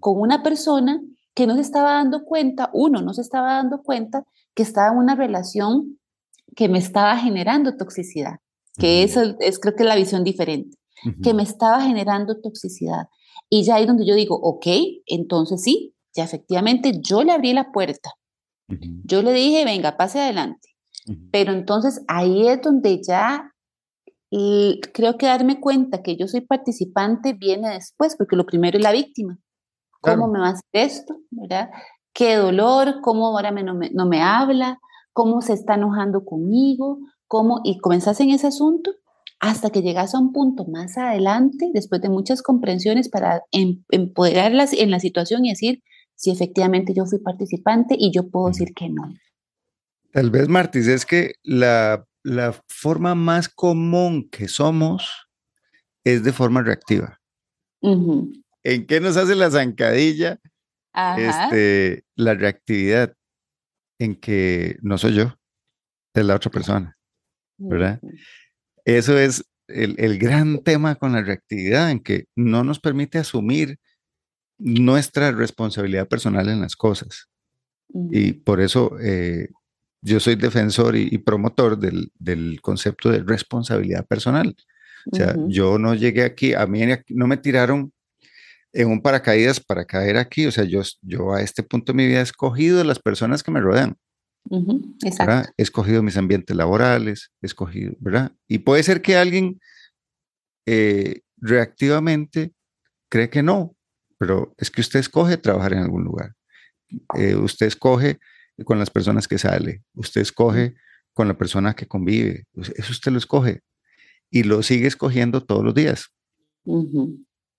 con 0.00 0.20
una 0.20 0.42
persona 0.42 1.00
que 1.34 1.46
no 1.46 1.54
se 1.54 1.62
estaba 1.62 1.92
dando 1.92 2.24
cuenta, 2.24 2.68
uno 2.74 3.00
no 3.00 3.14
se 3.14 3.22
estaba 3.22 3.54
dando 3.54 3.82
cuenta 3.82 4.24
que 4.54 4.62
estaba 4.62 4.92
en 4.92 4.98
una 4.98 5.14
relación 5.14 5.98
que 6.54 6.68
me 6.68 6.78
estaba 6.78 7.16
generando 7.16 7.78
toxicidad, 7.78 8.40
que 8.78 9.02
eso 9.02 9.22
es 9.40 9.58
creo 9.58 9.74
que 9.74 9.84
la 9.84 9.96
visión 9.96 10.24
diferente 10.24 10.76
que 11.22 11.34
me 11.34 11.42
estaba 11.42 11.80
generando 11.80 12.40
toxicidad. 12.40 13.08
Y 13.48 13.64
ya 13.64 13.76
ahí 13.76 13.86
donde 13.86 14.06
yo 14.06 14.14
digo, 14.14 14.36
ok, 14.36 14.66
entonces 15.06 15.62
sí, 15.62 15.91
ya 16.14 16.24
efectivamente 16.24 17.00
yo 17.02 17.22
le 17.22 17.32
abrí 17.32 17.52
la 17.52 17.72
puerta. 17.72 18.10
Yo 19.04 19.22
le 19.22 19.32
dije, 19.32 19.64
venga, 19.64 19.96
pase 19.96 20.20
adelante. 20.20 20.68
Pero 21.30 21.52
entonces 21.52 22.02
ahí 22.08 22.48
es 22.48 22.62
donde 22.62 23.00
ya 23.02 23.52
creo 24.92 25.18
que 25.18 25.26
darme 25.26 25.60
cuenta 25.60 26.02
que 26.02 26.16
yo 26.16 26.26
soy 26.26 26.40
participante 26.40 27.34
viene 27.34 27.70
después, 27.70 28.16
porque 28.16 28.36
lo 28.36 28.46
primero 28.46 28.78
es 28.78 28.82
la 28.82 28.92
víctima. 28.92 29.38
¿Cómo 30.00 30.26
me 30.28 30.40
va 30.40 30.48
a 30.48 30.52
hacer 30.52 30.64
esto? 30.72 31.16
¿Verdad? 31.30 31.70
¿Qué 32.14 32.36
dolor? 32.36 33.00
¿Cómo 33.02 33.28
ahora 33.28 33.50
no, 33.50 33.74
me, 33.74 33.90
no 33.90 34.06
me 34.06 34.22
habla? 34.22 34.78
¿Cómo 35.12 35.42
se 35.42 35.52
está 35.52 35.74
enojando 35.74 36.24
conmigo? 36.24 36.98
¿Cómo? 37.26 37.60
Y 37.62 37.78
comenzás 37.78 38.20
en 38.20 38.30
ese 38.30 38.46
asunto 38.46 38.92
hasta 39.38 39.70
que 39.70 39.82
llegas 39.82 40.14
a 40.14 40.18
un 40.18 40.32
punto 40.32 40.64
más 40.66 40.96
adelante, 40.96 41.70
después 41.74 42.00
de 42.00 42.08
muchas 42.08 42.42
comprensiones, 42.42 43.08
para 43.08 43.42
em, 43.50 43.82
empoderarlas 43.90 44.72
en 44.72 44.90
la 44.90 45.00
situación 45.00 45.44
y 45.44 45.50
decir 45.50 45.82
si 46.22 46.30
efectivamente 46.30 46.94
yo 46.94 47.04
fui 47.04 47.18
participante 47.18 47.96
y 47.98 48.12
yo 48.12 48.30
puedo 48.30 48.46
decir 48.46 48.72
que 48.74 48.88
no. 48.88 49.12
Tal 50.12 50.30
vez, 50.30 50.48
Martis, 50.48 50.86
es 50.86 51.04
que 51.04 51.34
la, 51.42 52.06
forma 52.68 53.16
más 53.16 53.48
común 53.48 54.28
que 54.30 54.46
somos 54.46 55.28
es 56.04 56.22
de 56.22 56.32
forma 56.32 56.62
reactiva. 56.62 57.20
¿En 57.80 58.86
qué 58.86 59.00
nos 59.00 59.16
hace 59.16 59.34
la 59.34 59.50
zancadilla? 59.50 60.38
Este, 61.18 62.04
la 62.14 62.34
reactividad 62.34 63.14
en 63.98 64.14
que 64.14 64.76
no 64.80 64.98
soy 64.98 65.14
yo, 65.14 65.34
es 66.14 66.24
la 66.24 66.36
otra 66.36 66.52
persona, 66.52 66.96
¿verdad? 67.58 68.00
Eso 68.84 69.18
es 69.18 69.44
el, 69.66 69.96
el, 69.98 70.18
gran 70.18 70.62
tema 70.62 70.94
con 70.94 71.12
la 71.12 71.22
reactividad, 71.22 71.90
en 71.90 71.98
que 71.98 72.26
no 72.36 72.62
nos 72.62 72.78
permite 72.78 73.18
asumir 73.18 73.78
nuestra 74.62 75.32
responsabilidad 75.32 76.08
personal 76.08 76.48
en 76.48 76.60
las 76.60 76.76
cosas. 76.76 77.28
Y 78.10 78.32
por 78.32 78.60
eso 78.60 78.96
eh, 79.00 79.48
yo 80.00 80.18
soy 80.18 80.36
defensor 80.36 80.96
y, 80.96 81.18
promotor 81.18 81.78
del, 81.78 82.10
del, 82.18 82.60
concepto 82.62 83.10
de 83.10 83.22
responsabilidad 83.22 84.06
personal. 84.06 84.56
O 85.10 85.16
sea, 85.16 85.36
yo 85.48 85.78
no 85.78 85.94
llegué 85.94 86.22
aquí, 86.22 86.54
a 86.54 86.66
mí 86.66 86.80
no 87.08 87.26
me 87.26 87.36
tiraron 87.36 87.92
en 88.72 88.88
un 88.88 89.02
paracaídas 89.02 89.60
para 89.60 89.84
caer 89.84 90.16
aquí. 90.16 90.46
O 90.46 90.52
sea, 90.52 90.64
yo, 90.64 90.80
yo 91.02 91.34
a 91.34 91.42
este 91.42 91.62
punto 91.62 91.92
de 91.92 91.96
mi 91.96 92.06
vida 92.06 92.20
he 92.20 92.22
escogido 92.22 92.82
las 92.84 92.98
personas 92.98 93.42
que 93.42 93.50
me 93.50 93.60
rodean. 93.60 93.96
He 95.56 95.62
escogido 95.62 96.02
mis 96.02 96.16
ambientes 96.16 96.56
laborales, 96.56 97.30
he 97.42 97.46
escogido, 97.46 97.94
¿verdad? 98.00 98.32
Y 98.48 98.58
puede 98.58 98.82
ser 98.82 99.02
que 99.02 99.16
alguien 99.16 99.60
eh, 100.66 101.20
reactivamente 101.36 102.52
cree 103.08 103.30
que 103.30 103.42
no, 103.42 103.76
pero 104.22 104.54
es 104.56 104.70
que 104.70 104.80
usted 104.82 105.00
escoge 105.00 105.36
trabajar 105.36 105.72
en 105.72 105.80
algún 105.80 106.04
lugar. 106.04 106.36
Eh, 107.18 107.34
usted 107.34 107.66
escoge 107.66 108.20
con 108.64 108.78
las 108.78 108.88
personas 108.88 109.26
que 109.26 109.36
sale, 109.36 109.82
usted 109.94 110.20
escoge 110.20 110.76
con 111.12 111.26
la 111.26 111.36
persona 111.36 111.74
que 111.74 111.88
convive, 111.88 112.44
eso 112.54 112.92
usted 112.92 113.10
lo 113.10 113.18
escoge 113.18 113.62
y 114.30 114.44
lo 114.44 114.62
sigue 114.62 114.86
escogiendo 114.86 115.44
todos 115.44 115.64
los 115.64 115.74
días. 115.74 116.14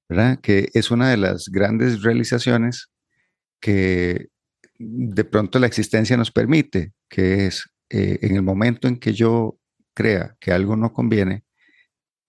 ¿Verdad? 0.08 0.40
Que 0.40 0.70
es 0.74 0.90
una 0.90 1.10
de 1.10 1.18
las 1.18 1.50
grandes 1.50 2.02
realizaciones 2.02 2.88
que 3.60 4.30
de 4.80 5.26
pronto 5.26 5.60
la 5.60 5.68
existencia 5.68 6.16
nos 6.16 6.32
permite, 6.32 6.94
que 7.10 7.46
es 7.46 7.66
eh, 7.90 8.20
en 8.22 8.38
el 8.38 8.42
momento 8.42 8.88
en 8.88 8.96
que 8.96 9.12
yo 9.12 9.60
crea 9.94 10.38
que 10.40 10.54
algo 10.54 10.78
no 10.78 10.94
conviene, 10.94 11.44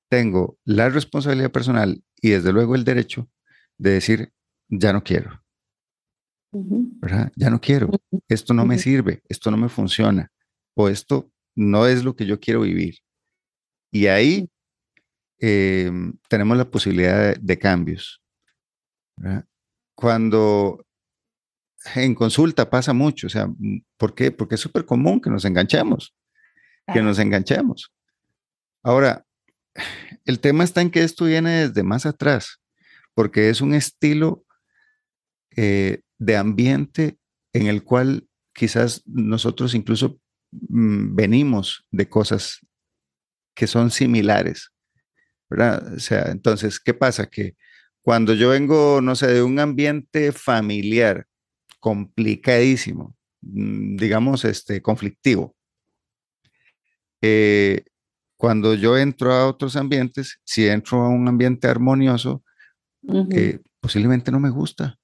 tengo 0.09 0.59
la 0.65 0.89
responsabilidad 0.89 1.53
personal 1.53 2.03
y 2.21 2.31
desde 2.31 2.53
luego 2.53 2.75
el 2.75 2.83
derecho 2.83 3.29
de 3.79 3.91
decir, 3.91 4.33
ya 4.69 4.93
no 4.93 5.03
quiero. 5.03 5.45
¿verdad? 6.55 7.33
Ya 7.37 7.51
no 7.51 7.61
quiero. 7.61 7.91
Esto 8.29 8.55
no 8.55 8.65
me 8.65 8.79
sirve, 8.79 9.23
esto 9.29 9.51
no 9.51 9.57
me 9.57 9.69
funciona, 9.69 10.31
o 10.75 10.89
esto 10.89 11.31
no 11.57 11.87
es 11.87 12.05
lo 12.05 12.15
que 12.15 12.27
yo 12.27 12.39
quiero 12.41 12.63
vivir. 12.63 12.99
Y 13.91 14.07
ahí 14.07 14.49
em, 15.39 16.15
tenemos 16.29 16.57
la 16.57 16.71
posibilidad 16.71 17.37
de, 17.37 17.59
cambios. 17.59 18.21
Cuando 19.95 20.85
en 21.95 22.15
consulta 22.15 22.69
pasa 22.69 22.93
mucho, 22.93 23.27
o 23.27 23.31
sea, 23.31 23.49
¿por 23.97 24.15
qué? 24.15 24.31
Porque 24.31 24.57
es 24.57 24.61
súper 24.61 24.85
común 24.85 25.21
que 25.21 25.31
nos 25.31 25.45
enganchemos, 25.45 26.15
que 26.93 27.03
nos 27.03 27.19
enganchemos. 27.19 27.93
Ahora, 28.83 29.25
el 30.25 30.41
tema 30.41 30.65
está 30.65 30.81
en 30.81 30.91
que 30.91 31.03
esto 31.03 31.27
viene 31.27 31.69
desde 31.69 31.83
más 31.83 32.07
atrás, 32.07 32.61
porque 33.15 33.49
es 33.49 33.61
un 33.61 33.75
estilo 33.75 34.45
eh, 35.57 36.01
de 36.19 36.37
ambiente 36.37 37.19
en 37.53 37.69
el 37.69 37.85
cual 37.85 38.29
quizás 38.53 39.03
nosotros 39.07 39.75
incluso 39.75 40.21
mm, 40.53 41.15
venimos 41.15 41.87
de 41.91 42.09
cosas 42.09 42.61
que 43.55 43.67
son 43.67 43.91
similares. 43.91 44.73
O 45.49 45.99
sea, 45.99 46.31
entonces, 46.31 46.81
¿qué 46.81 46.95
pasa? 46.95 47.27
Que 47.27 47.55
cuando 48.03 48.35
yo 48.35 48.51
vengo, 48.51 49.01
no 49.01 49.15
sé, 49.15 49.29
de 49.29 49.43
un 49.43 49.59
ambiente 49.61 50.33
familiar 50.33 51.27
complicadísimo, 51.79 53.17
mm, 53.43 53.97
digamos, 53.97 54.45
este, 54.45 54.83
conflictivo, 54.83 55.55
eh, 57.23 57.85
cuando 58.37 58.75
yo 58.75 58.99
entro 58.99 59.33
a 59.33 59.47
otros 59.47 59.77
ambientes, 59.77 60.41
si 60.45 60.67
entro 60.67 61.03
a 61.03 61.09
un 61.09 61.29
ambiente 61.29 61.69
armonioso, 61.69 62.45
eh, 63.31 63.61
posiblemente 63.81 64.31
no 64.31 64.41
me 64.41 64.51
gusta 64.51 64.99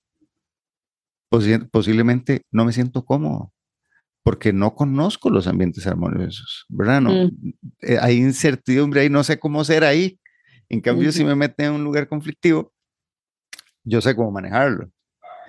posiblemente 1.70 2.42
no 2.50 2.64
me 2.64 2.72
siento 2.72 3.04
cómodo 3.04 3.52
porque 4.22 4.52
no 4.52 4.74
conozco 4.74 5.30
los 5.30 5.46
ambientes 5.46 5.86
armoniosos, 5.86 6.66
¿verdad? 6.68 7.00
No, 7.00 7.10
mm. 7.10 7.52
eh, 7.80 7.98
hay 8.00 8.18
incertidumbre 8.18 9.00
ahí, 9.00 9.08
no 9.08 9.24
sé 9.24 9.38
cómo 9.38 9.64
ser 9.64 9.82
ahí. 9.82 10.20
En 10.68 10.80
cambio, 10.80 11.10
si 11.10 11.24
me 11.24 11.34
meten 11.34 11.66
en 11.66 11.72
un 11.72 11.84
lugar 11.84 12.06
conflictivo, 12.06 12.72
yo 13.82 14.00
sé 14.00 14.14
cómo 14.14 14.30
manejarlo. 14.30 14.90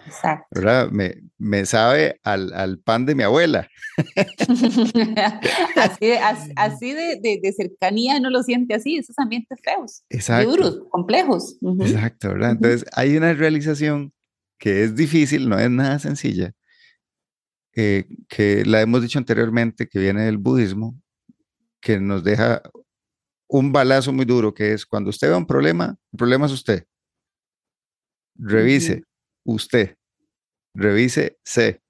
Exacto. 0.05 0.47
¿Verdad? 0.51 0.89
Me, 0.91 1.15
me 1.37 1.65
sabe 1.65 2.19
al, 2.23 2.53
al, 2.53 2.79
pan 2.79 3.05
de 3.05 3.15
mi 3.15 3.23
abuela. 3.23 3.67
así 5.75 6.11
así 6.55 6.93
de, 6.93 7.39
de, 7.41 7.53
cercanía 7.53 8.19
no 8.19 8.29
lo 8.29 8.43
siente 8.43 8.73
así, 8.73 8.97
esos 8.97 9.17
ambientes 9.19 9.59
feos, 9.63 10.03
Exacto. 10.09 10.49
duros, 10.49 10.83
complejos. 10.89 11.57
Exacto, 11.81 12.29
¿verdad? 12.29 12.51
Entonces, 12.51 12.85
hay 12.93 13.17
una 13.17 13.33
realización 13.33 14.13
que 14.57 14.83
es 14.83 14.95
difícil, 14.95 15.49
no 15.49 15.59
es 15.59 15.69
nada 15.69 15.99
sencilla, 15.99 16.53
eh, 17.75 18.05
que 18.27 18.65
la 18.65 18.81
hemos 18.81 19.01
dicho 19.01 19.19
anteriormente, 19.19 19.87
que 19.87 19.99
viene 19.99 20.23
del 20.23 20.37
budismo, 20.37 20.99
que 21.79 21.99
nos 21.99 22.23
deja 22.23 22.61
un 23.47 23.71
balazo 23.71 24.13
muy 24.13 24.25
duro, 24.25 24.53
que 24.53 24.73
es 24.73 24.85
cuando 24.85 25.09
usted 25.09 25.29
ve 25.29 25.35
un 25.35 25.47
problema, 25.47 25.97
el 26.11 26.17
problema 26.17 26.45
es 26.45 26.51
usted. 26.51 26.85
Revise 28.35 29.03
usted, 29.43 29.97
revise 30.73 31.37
C, 31.43 31.81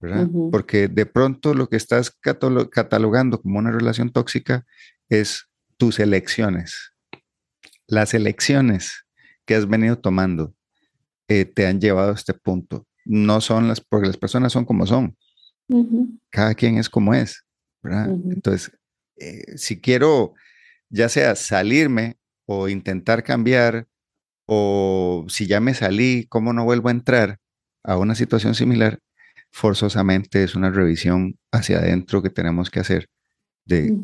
¿verdad? 0.00 0.28
Porque 0.50 0.88
de 0.88 1.06
pronto 1.06 1.54
lo 1.54 1.68
que 1.68 1.76
estás 1.76 2.10
catalogando 2.70 3.40
como 3.40 3.58
una 3.58 3.70
relación 3.70 4.10
tóxica 4.10 4.66
es 5.08 5.48
tus 5.76 5.98
elecciones, 5.98 6.92
las 7.86 8.14
elecciones 8.14 9.06
que 9.44 9.54
has 9.54 9.68
venido 9.68 9.98
tomando 9.98 10.54
eh, 11.28 11.44
te 11.44 11.66
han 11.66 11.80
llevado 11.80 12.12
a 12.12 12.14
este 12.14 12.34
punto. 12.34 12.86
No 13.04 13.40
son 13.40 13.68
las, 13.68 13.80
porque 13.80 14.06
las 14.06 14.16
personas 14.16 14.52
son 14.52 14.64
como 14.64 14.86
son. 14.86 15.16
Cada 16.30 16.54
quien 16.54 16.78
es 16.78 16.88
como 16.88 17.14
es, 17.14 17.44
¿verdad? 17.82 18.10
Entonces, 18.10 18.72
eh, 19.16 19.56
si 19.56 19.80
quiero, 19.80 20.34
ya 20.88 21.08
sea 21.08 21.36
salirme 21.36 22.18
o 22.46 22.68
intentar 22.68 23.22
cambiar, 23.22 23.86
o 24.52 25.26
si 25.28 25.46
ya 25.46 25.60
me 25.60 25.74
salí, 25.74 26.26
¿cómo 26.28 26.52
no 26.52 26.64
vuelvo 26.64 26.88
a 26.88 26.90
entrar 26.90 27.38
a 27.84 27.96
una 27.96 28.16
situación 28.16 28.56
similar? 28.56 28.98
Forzosamente 29.52 30.42
es 30.42 30.56
una 30.56 30.70
revisión 30.70 31.38
hacia 31.52 31.78
adentro 31.78 32.20
que 32.20 32.30
tenemos 32.30 32.68
que 32.68 32.80
hacer 32.80 33.06
de 33.64 33.96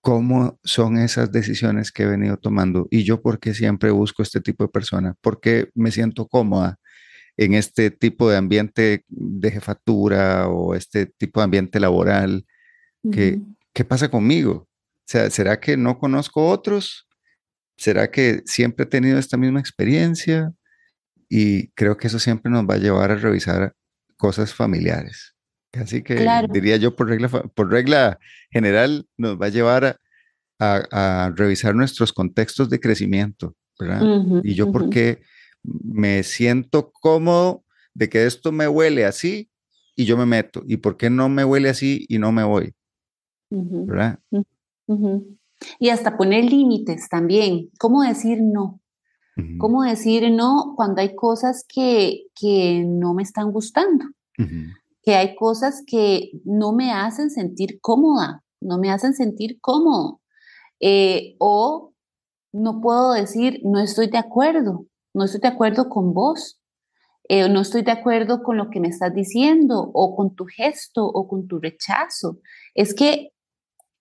cómo 0.00 0.58
son 0.64 0.96
esas 0.96 1.32
decisiones 1.32 1.92
que 1.92 2.04
he 2.04 2.06
venido 2.06 2.38
tomando 2.38 2.88
y 2.90 3.04
yo 3.04 3.20
por 3.20 3.40
qué 3.40 3.52
siempre 3.52 3.90
busco 3.90 4.22
este 4.22 4.40
tipo 4.40 4.64
de 4.64 4.70
persona, 4.70 5.16
por 5.20 5.38
qué 5.38 5.68
me 5.74 5.90
siento 5.90 6.26
cómoda 6.26 6.78
en 7.36 7.52
este 7.52 7.90
tipo 7.90 8.30
de 8.30 8.38
ambiente 8.38 9.04
de 9.06 9.50
jefatura 9.50 10.48
o 10.48 10.74
este 10.76 11.04
tipo 11.04 11.40
de 11.40 11.44
ambiente 11.44 11.78
laboral. 11.78 12.46
¿Qué, 13.12 13.38
¿Qué 13.74 13.84
pasa 13.84 14.10
conmigo? 14.10 14.52
O 14.52 15.04
sea, 15.04 15.28
¿será 15.28 15.60
que 15.60 15.76
no 15.76 15.98
conozco 15.98 16.48
otros? 16.48 17.07
¿Será 17.78 18.10
que 18.10 18.42
siempre 18.44 18.84
he 18.84 18.88
tenido 18.88 19.18
esta 19.18 19.36
misma 19.36 19.60
experiencia? 19.60 20.52
Y 21.28 21.68
creo 21.68 21.96
que 21.96 22.08
eso 22.08 22.18
siempre 22.18 22.50
nos 22.50 22.64
va 22.64 22.74
a 22.74 22.78
llevar 22.78 23.12
a 23.12 23.14
revisar 23.16 23.74
cosas 24.16 24.52
familiares. 24.52 25.36
Así 25.72 26.02
que 26.02 26.26
diría 26.50 26.76
yo 26.76 26.96
por 26.96 27.08
regla, 27.08 27.28
por 27.28 27.70
regla 27.70 28.18
general 28.50 29.06
nos 29.16 29.40
va 29.40 29.46
a 29.46 29.50
llevar 29.50 30.00
a, 30.58 31.32
revisar 31.36 31.74
nuestros 31.76 32.12
contextos 32.12 32.68
de 32.68 32.80
crecimiento, 32.80 33.54
¿verdad? 33.78 34.02
y 34.42 34.54
yo 34.54 34.72
porque 34.72 35.22
me 35.62 36.24
siento 36.24 36.90
cómodo 36.90 37.64
de 37.94 38.08
que 38.08 38.26
esto 38.26 38.50
me 38.50 38.66
huele 38.66 39.04
así 39.04 39.50
y 39.94 40.04
yo 40.04 40.16
me 40.16 40.26
meto. 40.26 40.64
¿Y 40.66 40.78
por 40.78 40.96
qué 40.96 41.10
no 41.10 41.28
me 41.28 41.44
huele 41.44 41.68
así 41.68 42.06
y 42.08 42.18
no 42.18 42.32
me 42.32 42.42
voy? 42.42 42.74
¿Verdad? 43.50 44.18
Y 45.78 45.88
hasta 45.88 46.16
poner 46.16 46.44
límites 46.44 47.08
también. 47.08 47.70
¿Cómo 47.78 48.02
decir 48.02 48.38
no? 48.42 48.80
¿Cómo 49.58 49.84
decir 49.84 50.32
no 50.32 50.74
cuando 50.76 51.00
hay 51.00 51.14
cosas 51.14 51.64
que, 51.68 52.24
que 52.34 52.84
no 52.84 53.14
me 53.14 53.22
están 53.22 53.52
gustando? 53.52 54.04
que 55.08 55.14
hay 55.16 55.34
cosas 55.36 55.82
que 55.86 56.32
no 56.44 56.72
me 56.72 56.92
hacen 56.92 57.30
sentir 57.30 57.80
cómoda, 57.80 58.44
no 58.60 58.78
me 58.78 58.90
hacen 58.90 59.14
sentir 59.14 59.58
cómodo. 59.60 60.20
Eh, 60.80 61.34
o 61.38 61.94
no 62.52 62.80
puedo 62.80 63.12
decir, 63.12 63.60
no 63.64 63.80
estoy 63.80 64.08
de 64.08 64.18
acuerdo, 64.18 64.84
no 65.14 65.24
estoy 65.24 65.40
de 65.40 65.48
acuerdo 65.48 65.88
con 65.88 66.12
vos, 66.12 66.60
eh, 67.28 67.48
no 67.48 67.60
estoy 67.62 67.82
de 67.82 67.92
acuerdo 67.92 68.42
con 68.42 68.56
lo 68.56 68.70
que 68.70 68.80
me 68.80 68.88
estás 68.88 69.14
diciendo, 69.14 69.90
o 69.94 70.14
con 70.14 70.34
tu 70.34 70.44
gesto, 70.44 71.06
o 71.06 71.26
con 71.26 71.48
tu 71.48 71.58
rechazo. 71.58 72.38
Es 72.74 72.94
que 72.94 73.32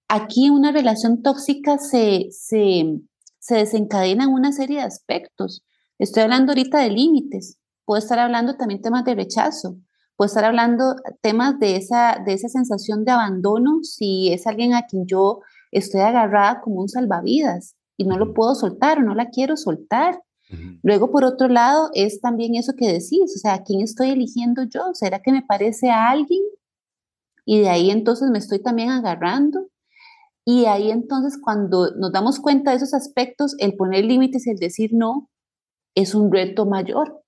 aquí 0.07 0.49
una 0.49 0.71
relación 0.71 1.21
tóxica 1.21 1.77
se, 1.77 2.27
se, 2.31 2.99
se 3.39 3.55
desencadena 3.55 4.25
en 4.25 4.31
una 4.31 4.51
serie 4.51 4.77
de 4.77 4.83
aspectos. 4.83 5.63
Estoy 5.99 6.23
hablando 6.23 6.51
ahorita 6.51 6.79
de 6.79 6.91
límites. 6.91 7.57
Puedo 7.85 7.99
estar 7.99 8.19
hablando 8.19 8.55
también 8.55 8.81
temas 8.81 9.03
de 9.05 9.15
rechazo. 9.15 9.77
Puedo 10.15 10.27
estar 10.27 10.45
hablando 10.45 10.95
temas 11.21 11.59
de 11.59 11.75
esa, 11.75 12.21
de 12.25 12.33
esa 12.33 12.49
sensación 12.49 13.05
de 13.05 13.11
abandono 13.11 13.83
si 13.83 14.33
es 14.33 14.47
alguien 14.47 14.73
a 14.73 14.87
quien 14.87 15.05
yo 15.05 15.41
estoy 15.71 16.01
agarrada 16.01 16.61
como 16.61 16.81
un 16.81 16.89
salvavidas 16.89 17.75
y 17.97 18.05
no 18.05 18.17
lo 18.17 18.33
puedo 18.33 18.55
soltar 18.55 18.99
o 18.99 19.03
no 19.03 19.15
la 19.15 19.29
quiero 19.29 19.57
soltar. 19.57 20.21
Luego, 20.81 21.11
por 21.11 21.25
otro 21.25 21.49
lado, 21.49 21.89
es 21.93 22.21
también 22.21 22.55
eso 22.55 22.71
que 22.77 22.87
decís, 22.87 23.33
o 23.35 23.39
sea, 23.39 23.55
¿a 23.55 23.63
quién 23.63 23.81
estoy 23.81 24.11
eligiendo 24.11 24.63
yo? 24.63 24.93
¿Será 24.93 25.19
que 25.19 25.33
me 25.33 25.41
parece 25.41 25.89
a 25.89 26.09
alguien? 26.09 26.41
Y 27.43 27.59
de 27.59 27.69
ahí 27.69 27.91
entonces 27.91 28.29
me 28.29 28.37
estoy 28.37 28.59
también 28.59 28.89
agarrando. 28.89 29.67
Y 30.49 30.63
ahí 30.63 30.91
entonces 30.91 31.37
cuando 31.43 31.91
nos 31.97 32.13
damos 32.13 32.39
cuenta 32.39 32.71
de 32.71 32.77
esos 32.77 32.93
aspectos, 32.93 33.53
el 33.59 33.75
poner 33.75 34.05
límites 34.05 34.47
el 34.47 34.55
decir 34.55 34.91
no 34.93 35.29
es 35.93 36.15
un 36.15 36.31
reto 36.31 36.65
mayor, 36.65 37.21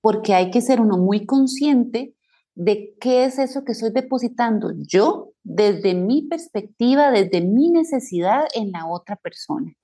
porque 0.00 0.34
hay 0.34 0.50
que 0.50 0.60
ser 0.60 0.80
uno 0.80 0.98
muy 0.98 1.26
consciente 1.26 2.16
de 2.56 2.96
qué 3.00 3.24
es 3.24 3.38
eso 3.38 3.64
que 3.64 3.70
estoy 3.70 3.92
depositando 3.92 4.72
yo 4.76 5.30
desde 5.44 5.94
mi 5.94 6.22
perspectiva, 6.22 7.12
desde 7.12 7.40
mi 7.40 7.70
necesidad 7.70 8.46
en 8.52 8.72
la 8.72 8.88
otra 8.88 9.14
persona. 9.14 9.76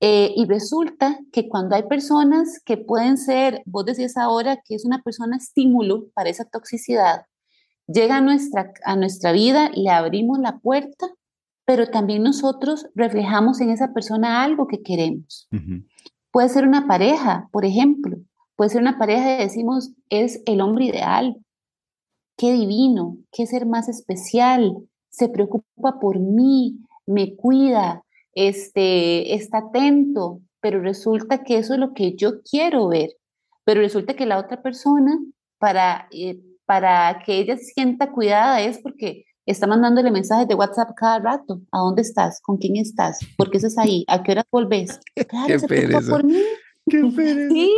Eh, 0.00 0.32
y 0.34 0.46
resulta 0.46 1.18
que 1.30 1.46
cuando 1.46 1.76
hay 1.76 1.82
personas 1.82 2.58
que 2.64 2.78
pueden 2.78 3.18
ser, 3.18 3.60
vos 3.66 3.84
decías 3.84 4.16
ahora 4.16 4.62
que 4.64 4.76
es 4.76 4.86
una 4.86 5.02
persona 5.02 5.36
estímulo 5.36 6.06
para 6.14 6.30
esa 6.30 6.46
toxicidad, 6.46 7.26
llega 7.86 8.16
a 8.16 8.20
nuestra, 8.20 8.72
a 8.84 8.96
nuestra 8.96 9.32
vida, 9.32 9.70
le 9.74 9.90
abrimos 9.90 10.38
la 10.38 10.58
puerta, 10.58 11.08
pero 11.64 11.88
también 11.88 12.22
nosotros 12.22 12.88
reflejamos 12.94 13.60
en 13.60 13.70
esa 13.70 13.92
persona 13.92 14.42
algo 14.42 14.66
que 14.66 14.82
queremos. 14.82 15.48
Puede 16.30 16.48
ser 16.48 16.66
una 16.66 16.86
pareja, 16.86 17.48
por 17.52 17.64
ejemplo, 17.64 18.18
puede 18.56 18.70
ser 18.70 18.82
una 18.82 18.98
pareja 18.98 19.34
y 19.34 19.44
decimos, 19.44 19.92
es 20.08 20.42
el 20.46 20.60
hombre 20.60 20.86
ideal, 20.86 21.36
qué 22.36 22.52
divino, 22.52 23.18
qué 23.30 23.46
ser 23.46 23.66
más 23.66 23.88
especial, 23.88 24.76
se 25.10 25.28
preocupa 25.28 26.00
por 26.00 26.18
mí, 26.18 26.78
me 27.06 27.36
cuida, 27.36 28.02
este, 28.34 29.34
está 29.34 29.58
atento, 29.58 30.40
pero 30.60 30.80
resulta 30.80 31.44
que 31.44 31.58
eso 31.58 31.74
es 31.74 31.80
lo 31.80 31.92
que 31.92 32.14
yo 32.16 32.42
quiero 32.42 32.88
ver, 32.88 33.10
pero 33.64 33.80
resulta 33.80 34.14
que 34.14 34.26
la 34.26 34.38
otra 34.38 34.62
persona, 34.62 35.18
para, 35.58 36.08
eh, 36.10 36.40
para 36.72 37.22
que 37.22 37.38
ella 37.38 37.58
se 37.58 37.64
sienta 37.64 38.10
cuidada, 38.10 38.62
es 38.62 38.78
porque 38.78 39.26
está 39.44 39.66
mandándole 39.66 40.10
mensajes 40.10 40.48
de 40.48 40.54
WhatsApp 40.54 40.92
cada 40.96 41.18
rato. 41.18 41.60
¿A 41.70 41.80
dónde 41.80 42.00
estás? 42.00 42.40
¿Con 42.40 42.56
quién 42.56 42.76
estás? 42.76 43.18
¿Por 43.36 43.50
qué 43.50 43.58
estás 43.58 43.76
ahí? 43.76 44.06
¿A 44.08 44.22
qué 44.22 44.32
hora 44.32 44.44
volvés? 44.50 44.98
Claro, 45.28 45.58
se 45.58 45.68
preocupa 45.68 46.00
por 46.08 46.24
mí. 46.24 46.40
Qué 46.88 47.02
pereza. 47.14 47.54
Sí, 47.54 47.74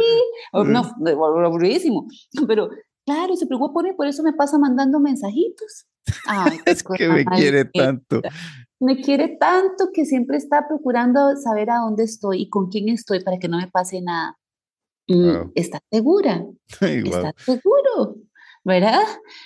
no, 0.53 1.45
aburridísimo, 1.45 2.07
pero 2.47 2.71
claro, 3.05 3.35
se 3.35 3.47
preocupa 3.47 3.73
por 3.73 3.85
mí, 3.85 3.95
por 3.97 4.07
eso 4.07 4.23
me 4.23 4.33
pasa 4.33 4.59
mandando 4.59 5.01
mensajitos. 5.01 5.87
Ay, 6.29 6.61
es 6.67 6.85
que 6.85 7.09
me 7.09 7.25
quiere 7.25 7.65
tanto 7.65 8.21
me 8.79 9.01
quiere 9.01 9.37
tanto 9.41 9.89
que 9.93 10.05
siempre 10.05 10.37
está 10.37 10.69
procurando 10.69 11.35
saber 11.37 11.71
a 11.71 11.79
dónde 11.79 12.05
estoy 12.05 12.43
y 12.43 12.49
con 12.49 12.69
quién 12.69 12.89
estoy 12.91 13.25
para 13.25 13.39
que 13.39 13.49
no 13.49 13.59
me 13.59 13.69
pase 13.69 14.01
nada. 14.03 14.39
Mm, 15.09 15.51
¿Estás 15.55 15.81
segura? 15.91 16.47
¿Estás 16.81 17.35
seguro? 17.45 18.17
¿Verdad? 18.65 19.03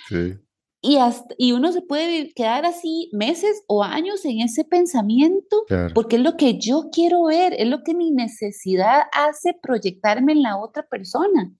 Sí. 0.07 0.35
Y, 0.81 0.95
hasta, 0.95 1.35
y 1.37 1.51
uno 1.51 1.73
se 1.73 1.81
puede 1.81 2.31
quedar 2.33 2.65
así 2.65 3.09
meses 3.11 3.63
o 3.67 3.83
años 3.83 4.23
en 4.23 4.39
ese 4.39 4.63
pensamiento, 4.63 5.65
porque 5.93 6.15
es 6.15 6.21
lo 6.21 6.37
que 6.37 6.57
yo 6.57 6.89
quiero 6.91 7.25
ver, 7.25 7.53
es 7.57 7.67
lo 7.67 7.83
que 7.83 7.93
mi 7.93 8.11
necesidad 8.11 9.01
hace 9.11 9.53
proyectarme 9.61 10.31
en 10.31 10.43
la 10.43 10.57
otra 10.57 10.83
persona. 10.83 11.51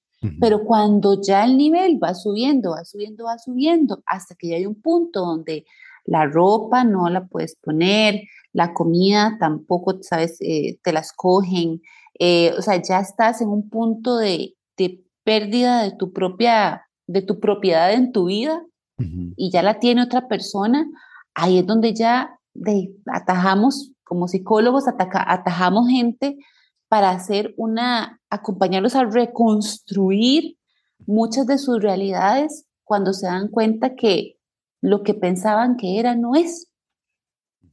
Pero 0.41 0.65
cuando 0.65 1.21
ya 1.21 1.45
el 1.45 1.55
nivel 1.55 1.97
va 2.01 2.13
subiendo, 2.13 2.71
va 2.71 2.83
subiendo, 2.83 3.25
va 3.25 3.37
subiendo, 3.37 4.03
hasta 4.05 4.35
que 4.35 4.49
ya 4.49 4.55
hay 4.57 4.65
un 4.65 4.81
punto 4.81 5.21
donde 5.21 5.65
la 6.03 6.25
ropa 6.25 6.83
no 6.83 7.09
la 7.09 7.27
puedes 7.27 7.55
poner, 7.55 8.23
la 8.51 8.73
comida 8.73 9.37
tampoco, 9.39 9.99
sabes, 10.01 10.37
eh, 10.41 10.77
te 10.83 10.91
las 10.91 11.13
cogen. 11.13 11.81
Eh, 12.19 12.53
o 12.57 12.61
sea, 12.61 12.81
ya 12.81 12.99
estás 12.99 13.41
en 13.41 13.49
un 13.49 13.69
punto 13.69 14.17
de, 14.17 14.55
pérdida 15.23 15.83
de 15.83 15.91
tu 15.95 16.11
propia, 16.11 16.88
de 17.09 17.23
tu 17.23 17.39
propiedad 17.39 17.91
en 17.91 18.11
tu 18.11 18.25
vida 18.25 18.63
y 19.35 19.49
ya 19.49 19.63
la 19.63 19.79
tiene 19.79 20.03
otra 20.03 20.27
persona. 20.27 20.85
Ahí 21.33 21.57
es 21.57 21.65
donde 21.65 21.93
ya 21.93 22.37
atajamos, 23.07 23.91
como 24.03 24.27
psicólogos, 24.27 24.83
atajamos 24.87 25.89
gente 25.89 26.37
para 26.87 27.09
hacer 27.09 27.53
una, 27.57 28.19
acompañarlos 28.29 28.95
a 28.95 29.05
reconstruir 29.05 30.57
muchas 31.07 31.47
de 31.47 31.57
sus 31.57 31.81
realidades 31.81 32.65
cuando 32.83 33.13
se 33.13 33.25
dan 33.25 33.47
cuenta 33.47 33.95
que 33.95 34.35
lo 34.81 35.01
que 35.01 35.13
pensaban 35.15 35.77
que 35.77 35.99
era 35.99 36.15
no 36.15 36.35
es. 36.35 36.67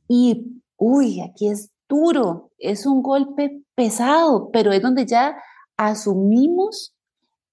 Y, 0.09 0.63
uy, 0.77 1.21
aquí 1.21 1.49
es 1.49 1.71
duro, 1.89 2.53
es 2.59 2.87
un 2.87 3.03
golpe 3.03 3.63
pesado, 3.75 4.51
pero 4.51 4.73
es 4.73 4.81
donde 4.81 5.05
ya 5.05 5.37
asumimos 5.77 6.95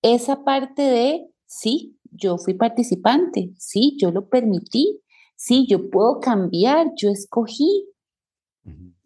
esa 0.01 0.43
parte 0.43 0.81
de, 0.81 1.32
sí, 1.53 1.99
yo 2.11 2.37
fui 2.37 2.53
participante, 2.55 3.53
sí, 3.57 3.97
yo 3.99 4.11
lo 4.11 4.27
permití, 4.27 5.01
sí, 5.35 5.67
yo 5.69 5.89
puedo 5.89 6.19
cambiar, 6.19 6.91
yo 6.95 7.09
escogí. 7.09 7.89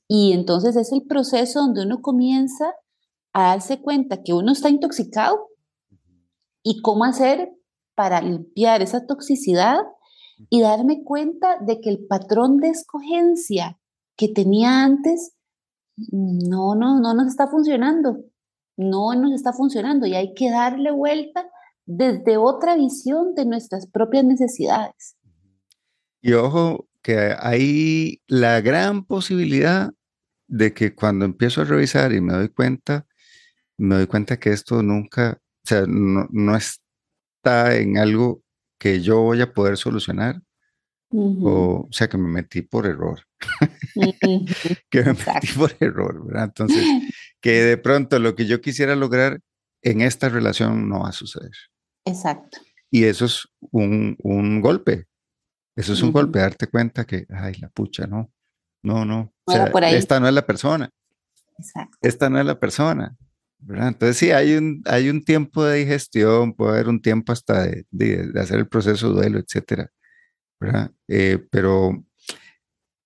Y 0.08 0.32
entonces 0.32 0.76
es 0.76 0.92
el 0.94 1.04
proceso 1.04 1.60
donde 1.60 1.84
uno 1.84 2.02
comienza 2.02 2.74
a 3.34 3.50
darse 3.50 3.82
cuenta 3.82 4.24
que 4.24 4.34
uno 4.34 4.54
está 4.54 4.70
intoxicado 4.70 5.48
y 6.64 6.82
cómo 6.82 7.04
hacer 7.04 7.52
para 7.96 8.22
limpiar 8.22 8.82
esa 8.82 9.06
toxicidad 9.06 9.80
y 10.50 10.62
darme 10.62 11.04
cuenta 11.04 11.58
de 11.60 11.82
que 11.82 11.90
el 11.90 12.06
patrón 12.08 12.58
de 12.58 12.70
escogencia 12.70 13.80
que 14.16 14.30
tenía 14.30 14.84
antes 14.84 15.34
no, 16.12 16.76
no, 16.76 17.00
no 17.00 17.14
nos 17.14 17.28
está 17.28 17.48
funcionando, 17.48 18.24
no 18.78 19.16
nos 19.16 19.34
está 19.34 19.52
funcionando 19.52 20.06
y 20.06 20.14
hay 20.14 20.34
que 20.34 20.50
darle 20.50 20.92
vuelta 20.92 21.50
desde 21.88 22.38
otra 22.38 22.76
visión 22.76 23.34
de 23.34 23.46
nuestras 23.46 23.88
propias 23.88 24.26
necesidades. 24.26 25.16
Y 26.22 26.34
ojo, 26.34 26.88
que 27.02 27.34
hay 27.40 28.22
la 28.28 28.62
gran 28.62 29.06
posibilidad 29.06 29.94
de 30.48 30.74
que 30.74 30.94
cuando 30.94 31.26
empiezo 31.26 31.62
a 31.62 31.66
revisar 31.66 32.14
y 32.14 32.22
me 32.22 32.34
doy 32.34 32.50
cuenta, 32.50 33.08
me 33.78 33.96
doy 33.96 34.08
cuenta 34.08 34.38
que 34.38 34.52
esto 34.52 34.84
nunca, 34.84 35.40
o 35.64 35.68
sea, 35.68 35.86
no, 35.88 36.28
no 36.32 36.56
está 36.56 37.78
en 37.78 37.98
algo 37.98 38.44
que 38.78 39.02
yo 39.02 39.22
voy 39.22 39.42
a 39.42 39.54
poder 39.54 39.78
solucionar. 39.78 40.42
o, 41.10 41.88
sea, 41.92 42.10
que 42.10 42.18
me 42.18 42.28
metí 42.28 42.62
por 42.62 42.86
error. 42.86 43.22
que 44.90 45.04
me 45.04 45.14
metí 45.14 45.48
por 45.58 45.74
error, 45.80 46.26
¿verdad? 46.28 46.46
Entonces, 46.46 46.84
que 47.40 47.64
de 47.64 47.78
pronto 47.78 48.20
lo 48.20 48.36
que 48.36 48.46
yo 48.46 48.60
quisiera 48.60 48.96
lograr 48.96 49.40
en 49.82 50.02
esta 50.02 50.28
relación 50.28 50.90
no 50.90 51.02
va 51.02 51.10
a 51.10 51.14
suceder. 51.14 51.52
Exacto. 52.08 52.60
Y 52.90 53.04
eso 53.04 53.26
es 53.26 53.48
un, 53.72 54.16
un 54.24 54.62
golpe. 54.62 55.08
Eso 55.76 55.94
es 55.94 56.02
un 56.02 56.12
golpe, 56.12 56.40
darte 56.40 56.68
cuenta 56.68 57.06
que, 57.06 57.28
ay, 57.30 57.54
la 57.62 57.70
pucha, 57.70 58.08
no, 58.08 58.32
no, 58.82 59.06
no. 59.06 59.32
O 59.46 59.52
sea, 59.52 59.66
esta 59.92 60.20
no 60.20 60.28
es 60.28 60.34
la 60.34 60.46
persona. 60.46 60.90
Exacto. 61.60 61.98
Esta 62.02 62.30
no 62.30 62.40
es 62.40 62.46
la 62.46 62.60
persona. 62.60 63.16
Entonces 63.70 64.18
sí, 64.18 64.32
hay 64.32 64.56
un, 64.56 64.82
hay 64.86 65.10
un 65.10 65.24
tiempo 65.24 65.64
de 65.64 65.80
digestión, 65.80 66.54
puede 66.54 66.74
haber 66.74 66.90
un 66.90 67.02
tiempo 67.02 67.32
hasta 67.32 67.64
de, 67.64 67.86
de, 67.92 68.40
hacer 68.40 68.60
el 68.60 68.68
proceso 68.68 69.10
de 69.10 69.14
duelo, 69.14 69.40
etcétera, 69.40 69.92
eh, 71.08 71.46
pero 71.52 72.04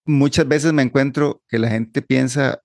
muchas 0.06 0.48
veces 0.48 0.74
me 0.74 0.82
encuentro 0.82 1.42
que 1.48 1.58
la 1.58 1.70
gente 1.70 2.02
piensa 2.02 2.62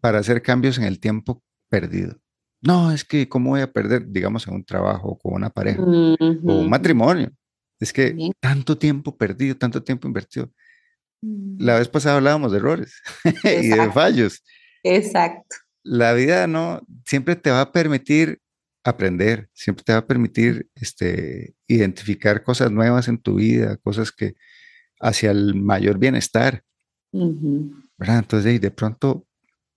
para 0.00 0.18
hacer 0.18 0.42
cambios 0.42 0.78
en 0.78 0.84
el 0.84 1.00
tiempo 1.00 1.42
perdido. 1.68 2.20
No, 2.66 2.90
es 2.90 3.04
que 3.04 3.28
cómo 3.28 3.50
voy 3.50 3.60
a 3.60 3.72
perder, 3.72 4.06
digamos, 4.08 4.46
en 4.46 4.54
un 4.54 4.64
trabajo, 4.64 5.18
con 5.18 5.34
una 5.34 5.50
pareja, 5.50 5.82
o 5.82 6.16
un 6.18 6.68
matrimonio. 6.68 7.30
Es 7.78 7.92
que 7.92 8.30
tanto 8.40 8.76
tiempo 8.76 9.16
perdido, 9.16 9.56
tanto 9.56 9.82
tiempo 9.82 10.08
invertido. 10.08 10.50
La 11.22 11.74
mm. 11.74 11.78
vez 11.78 11.88
pasada 11.88 12.16
hablábamos 12.16 12.52
de 12.52 12.58
errores 12.58 13.02
y 13.44 13.68
de 13.68 13.92
fallos. 13.92 14.42
Exacto 14.82 15.56
la 15.86 16.12
vida 16.14 16.48
no 16.48 16.84
siempre 17.04 17.36
te 17.36 17.50
va 17.50 17.60
a 17.60 17.72
permitir 17.72 18.40
aprender, 18.82 19.48
siempre 19.52 19.84
te 19.84 19.92
va 19.92 20.00
a 20.00 20.06
permitir 20.06 20.68
este, 20.74 21.54
identificar 21.68 22.42
cosas 22.42 22.72
nuevas 22.72 23.06
en 23.06 23.18
tu 23.18 23.36
vida, 23.36 23.76
cosas 23.76 24.10
que 24.10 24.34
hacia 25.00 25.30
el 25.30 25.54
mayor 25.54 25.98
bienestar. 25.98 26.64
Entonces, 27.12 28.60
de 28.60 28.70
pronto, 28.72 29.26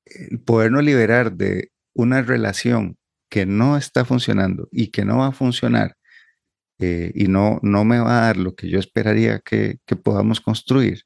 el 0.05 0.39
podernos 0.39 0.83
liberar 0.83 1.31
de 1.31 1.71
una 1.93 2.21
relación 2.21 2.97
que 3.29 3.45
no 3.45 3.77
está 3.77 4.05
funcionando 4.05 4.67
y 4.71 4.87
que 4.87 5.05
no 5.05 5.19
va 5.19 5.27
a 5.27 5.31
funcionar 5.31 5.95
eh, 6.79 7.11
y 7.15 7.27
no, 7.27 7.59
no 7.61 7.85
me 7.85 7.99
va 7.99 8.19
a 8.19 8.25
dar 8.27 8.37
lo 8.37 8.55
que 8.55 8.69
yo 8.69 8.79
esperaría 8.79 9.39
que, 9.39 9.79
que 9.85 9.95
podamos 9.95 10.41
construir, 10.41 11.03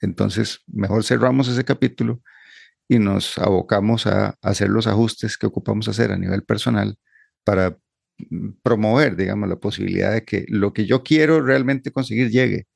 entonces 0.00 0.60
mejor 0.66 1.04
cerramos 1.04 1.48
ese 1.48 1.64
capítulo 1.64 2.22
y 2.88 2.98
nos 2.98 3.38
abocamos 3.38 4.06
a 4.06 4.36
hacer 4.42 4.68
los 4.68 4.86
ajustes 4.86 5.38
que 5.38 5.46
ocupamos 5.46 5.88
hacer 5.88 6.12
a 6.12 6.18
nivel 6.18 6.44
personal 6.44 6.98
para 7.44 7.78
mm, 8.30 8.50
promover, 8.62 9.16
digamos, 9.16 9.48
la 9.48 9.56
posibilidad 9.56 10.12
de 10.12 10.24
que 10.24 10.44
lo 10.48 10.72
que 10.72 10.86
yo 10.86 11.02
quiero 11.02 11.40
realmente 11.42 11.92
conseguir 11.92 12.30
llegue, 12.30 12.66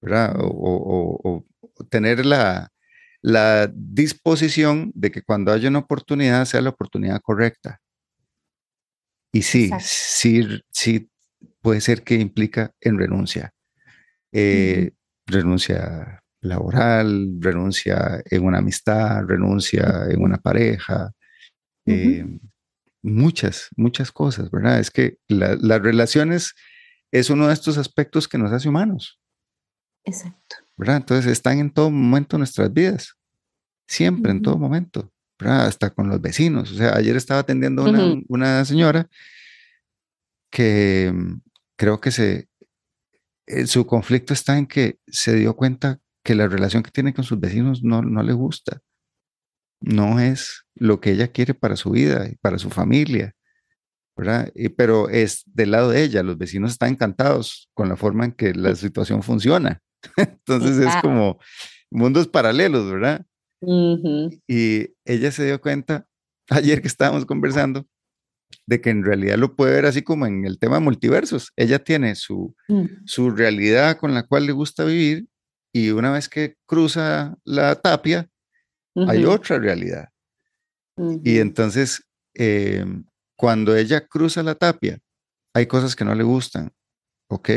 ¿verdad? 0.00 0.36
O, 0.38 1.46
tener 1.90 2.26
la, 2.26 2.72
la 3.26 3.68
disposición 3.74 4.92
de 4.94 5.10
que 5.10 5.20
cuando 5.20 5.50
haya 5.50 5.68
una 5.68 5.80
oportunidad 5.80 6.44
sea 6.44 6.60
la 6.60 6.70
oportunidad 6.70 7.20
correcta. 7.20 7.80
Y 9.32 9.42
sí, 9.42 9.68
sí, 9.80 10.62
sí 10.70 11.10
puede 11.60 11.80
ser 11.80 12.04
que 12.04 12.14
implica 12.14 12.70
en 12.80 12.96
renuncia. 12.96 13.52
Eh, 14.30 14.92
renuncia 15.26 16.22
laboral, 16.40 17.38
renuncia 17.40 18.22
en 18.26 18.44
una 18.44 18.58
amistad, 18.58 19.24
renuncia 19.26 20.06
en 20.08 20.22
una 20.22 20.36
pareja, 20.36 21.10
eh, 21.84 22.24
muchas, 23.02 23.70
muchas 23.76 24.12
cosas, 24.12 24.52
¿verdad? 24.52 24.78
Es 24.78 24.92
que 24.92 25.18
las 25.26 25.82
relaciones 25.82 26.54
es 27.10 27.28
uno 27.28 27.48
de 27.48 27.54
estos 27.54 27.76
aspectos 27.76 28.28
que 28.28 28.38
nos 28.38 28.52
hace 28.52 28.68
humanos. 28.68 29.18
Exacto. 30.04 30.56
¿Verdad? 30.76 30.98
Entonces 30.98 31.32
están 31.32 31.58
en 31.58 31.72
todo 31.72 31.90
momento 31.90 32.36
en 32.36 32.40
nuestras 32.40 32.72
vidas, 32.72 33.15
siempre, 33.86 34.32
en 34.32 34.42
todo 34.42 34.58
momento, 34.58 35.12
¿verdad? 35.38 35.66
Hasta 35.66 35.90
con 35.90 36.08
los 36.08 36.20
vecinos. 36.20 36.72
O 36.72 36.74
sea, 36.74 36.96
ayer 36.96 37.16
estaba 37.16 37.40
atendiendo 37.40 37.84
una, 37.84 38.20
una 38.28 38.64
señora 38.64 39.08
que 40.50 41.12
mm, 41.14 41.40
creo 41.76 42.00
que 42.00 42.10
se, 42.10 42.48
eh, 43.46 43.66
su 43.66 43.86
conflicto 43.86 44.32
está 44.32 44.58
en 44.58 44.66
que 44.66 44.98
se 45.06 45.34
dio 45.34 45.54
cuenta 45.54 46.00
que 46.24 46.34
la 46.34 46.48
relación 46.48 46.82
que 46.82 46.90
tiene 46.90 47.14
con 47.14 47.24
sus 47.24 47.38
vecinos 47.38 47.82
no, 47.82 48.02
no 48.02 48.22
le 48.22 48.32
gusta. 48.32 48.80
No 49.80 50.18
es 50.18 50.64
lo 50.74 51.00
que 51.00 51.12
ella 51.12 51.28
quiere 51.28 51.54
para 51.54 51.76
su 51.76 51.90
vida 51.90 52.28
y 52.28 52.34
para 52.36 52.58
su 52.58 52.70
familia, 52.70 53.34
¿verdad? 54.16 54.50
pero 54.76 55.08
es 55.08 55.42
del 55.46 55.72
lado 55.72 55.90
de 55.90 56.02
ella, 56.02 56.22
los 56.22 56.38
vecinos 56.38 56.72
están 56.72 56.90
encantados 56.90 57.70
con 57.74 57.88
la 57.88 57.96
forma 57.96 58.24
en 58.24 58.32
que 58.32 58.54
la 58.54 58.74
situación 58.74 59.22
funciona. 59.22 59.82
Entonces 60.16 60.78
es 60.78 60.96
como 61.02 61.38
mundos 61.90 62.26
paralelos, 62.26 62.90
¿verdad? 62.90 63.24
Y 63.60 64.88
ella 65.04 65.30
se 65.32 65.44
dio 65.44 65.60
cuenta 65.60 66.06
ayer 66.50 66.80
que 66.80 66.88
estábamos 66.88 67.24
conversando 67.24 67.86
de 68.66 68.80
que 68.80 68.90
en 68.90 69.04
realidad 69.04 69.38
lo 69.38 69.54
puede 69.54 69.74
ver 69.74 69.86
así 69.86 70.02
como 70.02 70.26
en 70.26 70.44
el 70.44 70.58
tema 70.58 70.80
multiversos. 70.80 71.52
Ella 71.56 71.78
tiene 71.78 72.14
su, 72.14 72.54
mm. 72.68 72.84
su 73.04 73.30
realidad 73.30 73.98
con 73.98 74.14
la 74.14 74.24
cual 74.24 74.46
le 74.46 74.52
gusta 74.52 74.84
vivir 74.84 75.28
y 75.72 75.90
una 75.90 76.10
vez 76.10 76.28
que 76.28 76.56
cruza 76.66 77.36
la 77.44 77.74
tapia, 77.76 78.30
hay 79.08 79.26
otra 79.26 79.58
realidad. 79.58 80.08
Y 81.22 81.38
entonces, 81.38 82.02
em, 82.32 83.04
cuando 83.36 83.76
ella 83.76 84.06
cruza 84.06 84.42
la 84.42 84.54
tapia, 84.54 84.98
hay 85.54 85.66
cosas 85.66 85.94
que 85.94 86.06
no 86.06 86.14
le 86.14 86.24
gustan, 86.24 86.72
¿ok? 87.28 87.50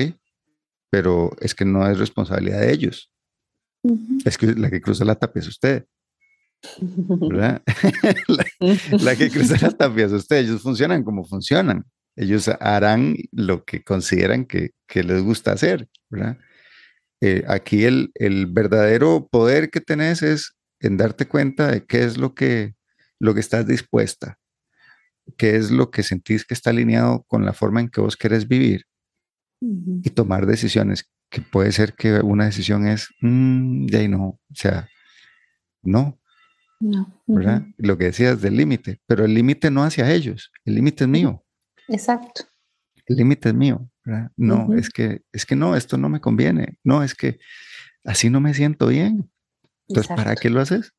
Pero 0.92 1.32
es 1.40 1.56
que 1.56 1.64
no 1.64 1.90
es 1.90 1.98
responsabilidad 1.98 2.60
de 2.60 2.74
ellos. 2.74 3.10
Es 4.26 4.38
que 4.38 4.48
la 4.48 4.70
que 4.70 4.82
cruza 4.82 5.06
la 5.06 5.16
tapia 5.16 5.40
es 5.42 5.48
usted. 5.48 5.86
¿verdad? 6.80 7.62
la, 9.02 9.16
que 9.16 9.30
cruza 9.30 9.58
la 9.62 9.72
tapia 9.72 10.06
es 10.06 10.12
usted. 10.12 10.38
Ellos 10.38 10.62
funcionan 10.62 11.04
como 11.04 11.24
funcionan. 11.26 11.86
Ellos 12.16 12.50
harán 12.60 13.16
lo 13.32 13.64
que 13.64 13.84
consideran 13.84 14.46
que, 14.46 14.72
que 14.88 15.04
les 15.04 15.22
gusta 15.22 15.54
hacer, 15.54 15.88
¿verdad? 16.10 16.38
Eh, 17.22 17.44
aquí 17.48 17.84
el, 17.84 18.12
verdadero 18.48 19.28
poder 19.30 19.70
que 19.70 19.82
tenés 19.82 20.22
es 20.22 20.56
en 20.80 20.96
darte 20.96 21.28
cuenta 21.28 21.70
de 21.70 21.86
qué 21.86 22.04
es 22.04 22.18
lo 22.18 22.34
que, 22.34 22.76
lo 23.20 23.34
que 23.34 23.42
estás 23.42 23.68
dispuesta, 23.68 24.40
qué 25.38 25.58
es 25.58 25.70
lo 25.70 25.92
que 25.92 26.04
sentís 26.04 26.46
que 26.46 26.54
está 26.54 26.70
alineado 26.70 27.24
con 27.28 27.44
la 27.46 27.54
forma 27.54 27.82
en 27.82 27.90
que 27.90 28.00
vos 28.00 28.16
querés 28.16 28.48
vivir 28.48 28.86
y 29.62 30.10
tomar 30.12 30.46
decisiones, 30.46 31.12
que 31.30 31.42
puede 31.42 31.72
ser 31.72 31.94
que 31.94 32.20
una 32.20 32.46
decisión 32.46 32.88
es, 32.88 33.10
mm, 33.22 33.88
ya 33.88 34.02
y 34.02 34.08
no, 34.08 34.24
o 34.26 34.56
sea, 34.56 34.90
no. 35.82 36.20
No. 36.82 37.22
¿Verdad? 37.28 37.64
Lo 37.78 37.98
que 37.98 38.06
decías 38.06 38.42
del 38.42 38.56
límite, 38.56 39.02
pero 39.06 39.26
el 39.26 39.34
límite 39.34 39.70
no 39.70 39.84
hacia 39.84 40.12
ellos, 40.12 40.52
el 40.64 40.76
límite 40.76 41.04
es 41.04 41.10
mío. 41.10 41.44
Exacto. 41.90 42.44
El 43.06 43.18
límite 43.18 43.50
es 43.50 43.56
mío. 43.56 43.90
No, 44.38 44.74
es 44.74 44.90
que, 44.90 45.22
es 45.32 45.46
que 45.46 45.56
no, 45.56 45.76
esto 45.76 45.98
no 45.98 46.10
me 46.10 46.22
conviene. 46.22 46.78
No, 46.84 47.04
es 47.04 47.14
que 47.14 47.40
así 48.04 48.30
no 48.30 48.40
me 48.40 48.54
siento 48.54 48.88
bien. 48.88 49.32
Entonces, 49.88 50.16
¿para 50.16 50.36
qué 50.36 50.50
lo 50.50 50.62
haces? 50.62 50.94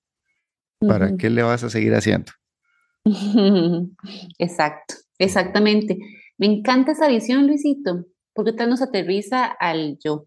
¿Para 0.81 1.17
qué 1.17 1.31
le 1.31 1.43
vas 1.43 1.65
a 1.65 1.71
seguir 1.71 1.95
haciendo? 1.95 2.33
Exacto, 4.39 4.95
exactamente. 5.19 5.99
Me 6.39 6.47
encanta 6.47 6.93
esa 6.93 7.09
visión, 7.09 7.47
Luisito, 7.47 8.07
porque 8.33 8.53
otra 8.53 8.67
nos 8.67 8.83
aterriza 8.83 9.45
al 9.45 9.99
yo, 9.99 10.27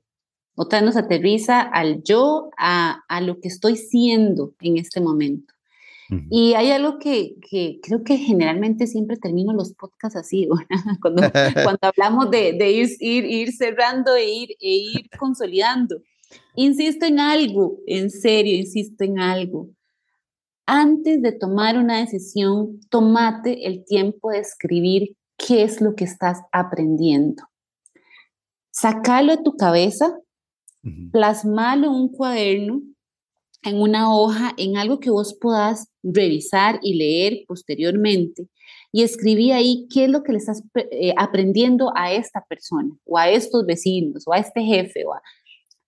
otra 0.56 0.82
nos 0.82 0.98
aterriza 0.98 1.62
al 1.62 2.04
yo, 2.04 2.52
a, 2.58 3.04
a 3.08 3.22
lo 3.22 3.40
que 3.40 3.48
estoy 3.48 3.78
siendo 3.78 4.54
en 4.62 4.78
este 4.78 5.02
momento. 5.02 5.54
Y 6.30 6.54
hay 6.54 6.72
algo 6.72 7.00
que, 7.00 7.36
creo 7.82 8.04
que 8.04 8.18
generalmente 8.18 8.88
siempre 8.88 9.18
termino 9.18 9.54
los 9.54 9.74
podcasts 9.74 10.18
así, 10.18 10.48
cuando, 11.02 11.24
cuando 11.64 11.80
hablamos 11.82 12.30
de, 12.30 12.50
ir, 12.72 12.90
ir, 13.00 13.26
ir, 13.26 13.52
cerrando 13.54 14.16
e 14.16 14.30
ir, 14.30 14.50
e 14.60 14.76
ir 14.76 15.10
consolidando. 15.18 16.02
Insisto 16.56 17.06
en 17.06 17.20
algo, 17.20 17.80
en 17.88 18.10
serio, 18.10 18.56
insisto 18.56 19.04
en 19.04 19.20
algo. 19.20 19.70
Antes 20.66 21.22
de 21.22 21.32
tomar 21.32 21.78
una 21.78 22.00
decisión, 22.00 22.80
tomate 22.90 23.68
el 23.68 23.84
tiempo 23.86 24.32
de 24.32 24.40
escribir 24.40 25.18
qué 25.38 25.64
es 25.64 25.82
lo 25.82 25.96
que 25.96 26.06
estás 26.06 26.42
aprendiendo. 26.52 27.44
Sacalo 28.74 29.38
de 29.38 29.44
tu 29.44 29.56
cabeza, 29.56 30.18
plasmalo 31.12 31.88
en 31.88 31.94
un 31.94 32.10
cuaderno 32.10 32.82
en 33.64 33.80
una 33.80 34.14
hoja, 34.14 34.54
en 34.58 34.78
algo 34.78 35.00
que 35.00 35.10
vos 35.10 35.38
puedas 35.40 35.88
revisar 36.04 36.80
y 36.82 36.96
leer 36.96 37.46
posteriormente 37.48 38.50
y 38.92 39.02
escribí 39.02 39.52
ahí 39.52 39.88
qué 39.92 40.06
es 40.06 40.10
lo 40.10 40.22
que 40.22 40.34
le 40.34 40.38
estás 40.38 40.64
eh, 40.92 41.14
aprendiendo 41.18 41.92
a 41.96 42.12
esta 42.12 42.46
persona 42.46 42.96
o 43.06 43.18
a 43.18 43.30
estos 43.30 43.66
vecinos 43.66 44.24
o 44.28 44.34
a 44.34 44.38
este 44.38 44.62
jefe 44.62 45.06
o 45.06 45.14
a 45.14 45.22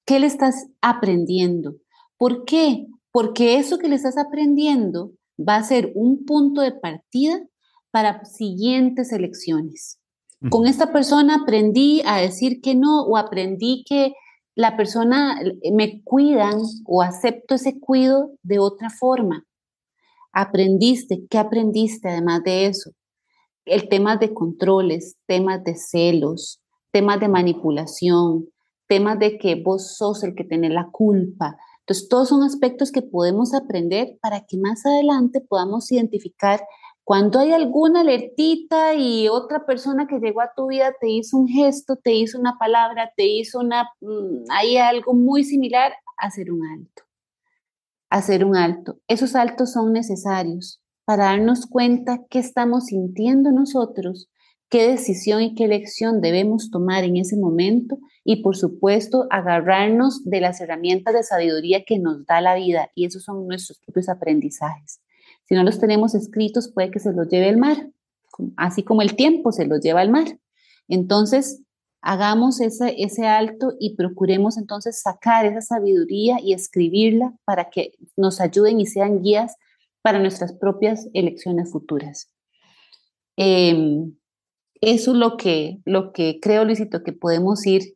qué 0.06 0.20
le 0.20 0.28
estás 0.28 0.68
aprendiendo. 0.82 1.76
¿Por 2.18 2.46
qué? 2.46 2.88
Porque 3.12 3.58
eso 3.58 3.78
que 3.78 3.90
le 3.90 3.96
estás 3.96 4.18
aprendiendo 4.18 5.12
va 5.38 5.58
a 5.58 5.64
ser 5.64 5.92
un 5.96 6.26
punto 6.26 6.62
de 6.62 6.72
partida 6.72 7.46
para 7.92 8.24
siguientes 8.26 9.12
elecciones. 9.12 10.00
Con 10.50 10.68
esta 10.68 10.92
persona 10.92 11.42
aprendí 11.44 12.02
a 12.06 12.18
decir 12.18 12.62
que 12.62 12.76
no 12.76 13.04
o 13.04 13.18
aprendí 13.18 13.84
que 13.88 14.14
la 14.56 14.78
persona 14.78 15.40
eh, 15.42 15.72
me 15.72 16.02
cuidan 16.04 16.62
o 16.86 17.02
acepto 17.02 17.56
ese 17.56 17.80
cuido 17.80 18.32
de 18.44 18.60
otra 18.60 18.90
forma. 18.90 19.46
Aprendiste, 20.32 21.26
¿qué 21.30 21.38
aprendiste 21.38 22.10
además 22.10 22.44
de 22.44 22.68
eso? 22.68 22.92
El 23.66 23.90
tema 23.90 24.18
de 24.18 24.34
controles, 24.34 25.16
temas 25.26 25.64
de 25.64 25.76
celos, 25.76 26.62
temas 26.92 27.20
de 27.20 27.28
manipulación, 27.28 28.48
temas 28.88 29.18
de 29.20 29.38
que 29.38 29.56
vos 29.56 29.96
sos 29.98 30.24
el 30.24 30.36
que 30.36 30.44
tiene 30.44 30.70
la 30.70 30.90
culpa. 30.92 31.58
Entonces, 31.80 32.08
todos 32.08 32.30
son 32.30 32.44
aspectos 32.44 32.92
que 32.92 33.02
podemos 33.02 33.54
aprender 33.54 34.18
para 34.22 34.42
que 34.42 34.58
más 34.58 34.86
adelante 34.86 35.42
podamos 35.42 35.92
identificar 35.92 36.62
cuando 37.06 37.38
hay 37.38 37.54
alguna 37.54 38.02
alertita 38.02 38.96
y 38.96 39.28
otra 39.28 39.64
persona 39.68 40.08
que 40.08 40.18
llegó 40.18 40.42
a 40.42 40.52
tu 40.56 40.68
vida 40.68 40.92
te 41.00 41.08
hizo 41.08 41.38
un 41.38 41.48
gesto, 41.48 41.98
te 41.98 42.14
hizo 42.14 42.40
una 42.40 42.58
palabra, 42.58 43.14
te 43.16 43.28
hizo 43.28 43.60
una, 43.60 43.84
mm, 44.02 44.46
hay 44.50 44.78
algo 44.78 45.14
muy 45.14 45.44
similar, 45.44 45.94
hacer 46.18 46.52
un 46.52 46.66
alto. 46.66 47.04
Hacer 48.10 48.44
un 48.44 48.56
alto. 48.56 48.98
Esos 49.08 49.36
altos 49.36 49.72
son 49.72 49.94
necesarios 49.94 50.82
para 51.06 51.26
darnos 51.26 51.68
cuenta 51.68 52.22
qué 52.28 52.40
estamos 52.40 52.86
sintiendo 52.86 53.52
nosotros, 53.52 54.28
qué 54.70 54.88
decisión 54.88 55.44
y 55.44 55.54
qué 55.54 55.66
elección 55.66 56.22
debemos 56.22 56.72
tomar 56.72 57.04
en 57.04 57.18
ese 57.18 57.38
momento 57.38 58.00
y 58.24 58.42
por 58.42 58.56
supuesto 58.56 59.28
agarrarnos 59.30 60.24
de 60.24 60.42
las 60.42 60.60
herramientas 60.60 61.14
de 61.14 61.22
sabiduría 61.22 61.84
que 61.86 62.00
nos 62.00 62.26
da 62.26 62.42
la 62.42 62.56
vida 62.56 62.90
y 62.96 63.06
esos 63.06 63.24
son 63.24 63.46
nuestros 63.46 63.78
propios 63.78 64.10
aprendizajes. 64.10 65.02
Si 65.46 65.56
no 65.56 65.64
los 65.64 65.80
tenemos 65.80 66.16
escritos, 66.16 66.72
puede 66.72 66.92
que 66.92 67.00
se 67.00 67.14
los 67.14 67.28
lleve 67.28 67.50
el 67.50 67.58
mar, 67.58 67.90
así 68.58 68.84
como 68.84 69.02
el 69.02 69.16
tiempo 69.16 69.52
se 69.52 69.66
los 69.66 69.80
lleva 69.80 70.02
al 70.02 70.10
mar. 70.10 70.40
Entonces, 70.88 71.62
hagamos 72.02 72.62
ese, 72.62 72.96
ese 72.98 73.28
alto 73.28 73.74
y 73.80 73.96
procuremos 73.96 74.58
entonces 74.58 75.02
sacar 75.02 75.46
esa 75.46 75.62
sabiduría 75.62 76.38
y 76.42 76.54
escribirla 76.54 77.34
para 77.46 77.70
que 77.70 77.94
nos 78.16 78.42
ayuden 78.42 78.80
y 78.80 78.86
sean 78.86 79.22
guías 79.22 79.56
para 80.02 80.20
nuestras 80.20 80.54
propias 80.54 81.08
elecciones 81.14 81.72
futuras. 81.72 82.30
Em, 83.38 84.16
eso 84.82 85.12
es 85.12 85.18
lo 85.18 85.38
que, 85.38 85.80
lo 85.86 86.14
que 86.14 86.40
creo, 86.40 86.64
Luisito, 86.64 87.04
que 87.04 87.12
podemos 87.12 87.66
ir, 87.66 87.96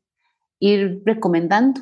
ir 0.60 1.04
recomendando. 1.06 1.82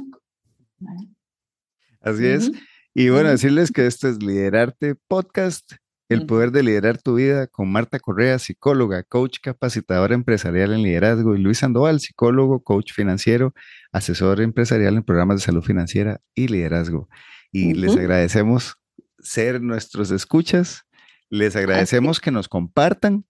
Así 2.01 2.25
es. 2.25 2.51
Y 2.99 3.09
bueno, 3.09 3.29
decirles 3.29 3.71
que 3.71 3.85
esto 3.85 4.07
es 4.07 4.23
Liderarte 4.23 4.95
Podcast, 4.95 5.73
el 6.09 6.25
poder 6.25 6.49
de 6.49 6.63
liderar 6.63 6.99
tu 6.99 7.13
vida 7.13 7.45
con 7.45 7.71
Marta 7.71 7.99
Correa, 7.99 8.39
psicóloga, 8.39 9.03
coach 9.03 9.37
capacitadora 9.39 10.15
empresarial 10.15 10.73
en 10.73 10.81
liderazgo, 10.81 11.35
y 11.35 11.39
Luis 11.39 11.59
Sandoval, 11.59 11.99
psicólogo, 11.99 12.63
coach 12.63 12.93
financiero, 12.93 13.53
asesor 13.91 14.41
empresarial 14.41 14.97
en 14.97 15.03
programas 15.03 15.37
de 15.37 15.45
salud 15.45 15.61
financiera 15.61 16.21
y 16.33 16.47
liderazgo. 16.47 17.07
Y 17.51 17.75
les 17.75 17.95
agradecemos 17.95 18.77
ser 19.19 19.61
nuestros 19.61 20.09
escuchas, 20.09 20.81
les 21.29 21.55
agradecemos 21.55 22.19
que 22.19 22.31
nos 22.31 22.49
compartan, 22.49 23.25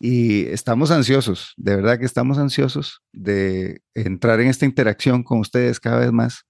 y 0.00 0.46
estamos 0.46 0.90
ansiosos, 0.90 1.52
de 1.56 1.76
verdad 1.76 1.98
que 1.98 2.04
estamos 2.04 2.38
ansiosos 2.38 3.02
de 3.12 3.82
entrar 3.94 4.40
en 4.40 4.48
esta 4.48 4.64
interacción 4.64 5.22
con 5.22 5.40
ustedes 5.40 5.80
cada 5.80 5.98
vez 5.98 6.12
más, 6.12 6.44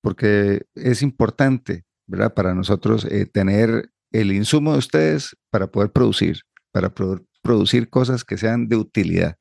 porque 0.00 0.62
es 0.74 1.02
importante, 1.02 1.84
¿verdad? 2.06 2.34
Para 2.34 2.54
nosotros 2.54 3.04
eh, 3.04 3.26
tener 3.26 3.90
el 4.10 4.32
insumo 4.32 4.72
de 4.72 4.78
ustedes 4.78 5.36
para 5.50 5.68
poder 5.68 5.92
producir, 5.92 6.40
para 6.72 6.92
poder 6.92 7.22
producir 7.42 7.88
cosas 7.88 8.24
que 8.24 8.36
sean 8.36 8.68
de 8.68 8.76
utilidad. 8.76 9.36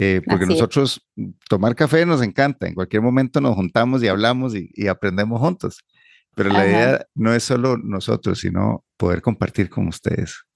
Eh, 0.00 0.20
porque 0.26 0.46
nosotros 0.46 1.06
tomar 1.48 1.76
café 1.76 2.04
nos 2.04 2.22
encanta, 2.22 2.66
en 2.66 2.74
cualquier 2.74 3.02
momento 3.02 3.40
nos 3.40 3.54
juntamos 3.54 4.02
y 4.02 4.08
hablamos 4.08 4.54
y, 4.56 4.88
aprendemos 4.88 5.40
juntos, 5.40 5.84
pero 6.34 6.50
la 6.50 6.66
idea 6.66 7.06
no 7.14 7.32
es 7.32 7.44
solo 7.44 7.76
nosotros, 7.76 8.40
sino 8.40 8.84
poder 8.96 9.22
compartir 9.22 9.68
con 9.68 9.86
ustedes. 9.86 10.47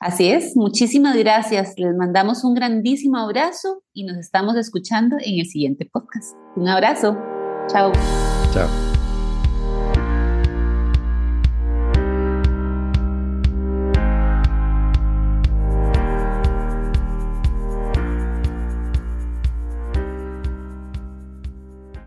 Así 0.00 0.28
es, 0.28 0.56
muchísimas 0.56 1.16
gracias. 1.16 1.74
Les 1.76 1.94
mandamos 1.96 2.44
un 2.44 2.54
grandísimo 2.54 3.18
abrazo 3.18 3.82
y 3.92 4.04
nos 4.04 4.18
estamos 4.18 4.56
escuchando 4.56 5.16
en 5.20 5.40
el 5.40 5.46
siguiente 5.46 5.88
podcast. 5.90 6.36
Un 6.56 6.68
abrazo. 6.68 7.16
Chao. 7.68 7.92
Chao. 8.52 8.91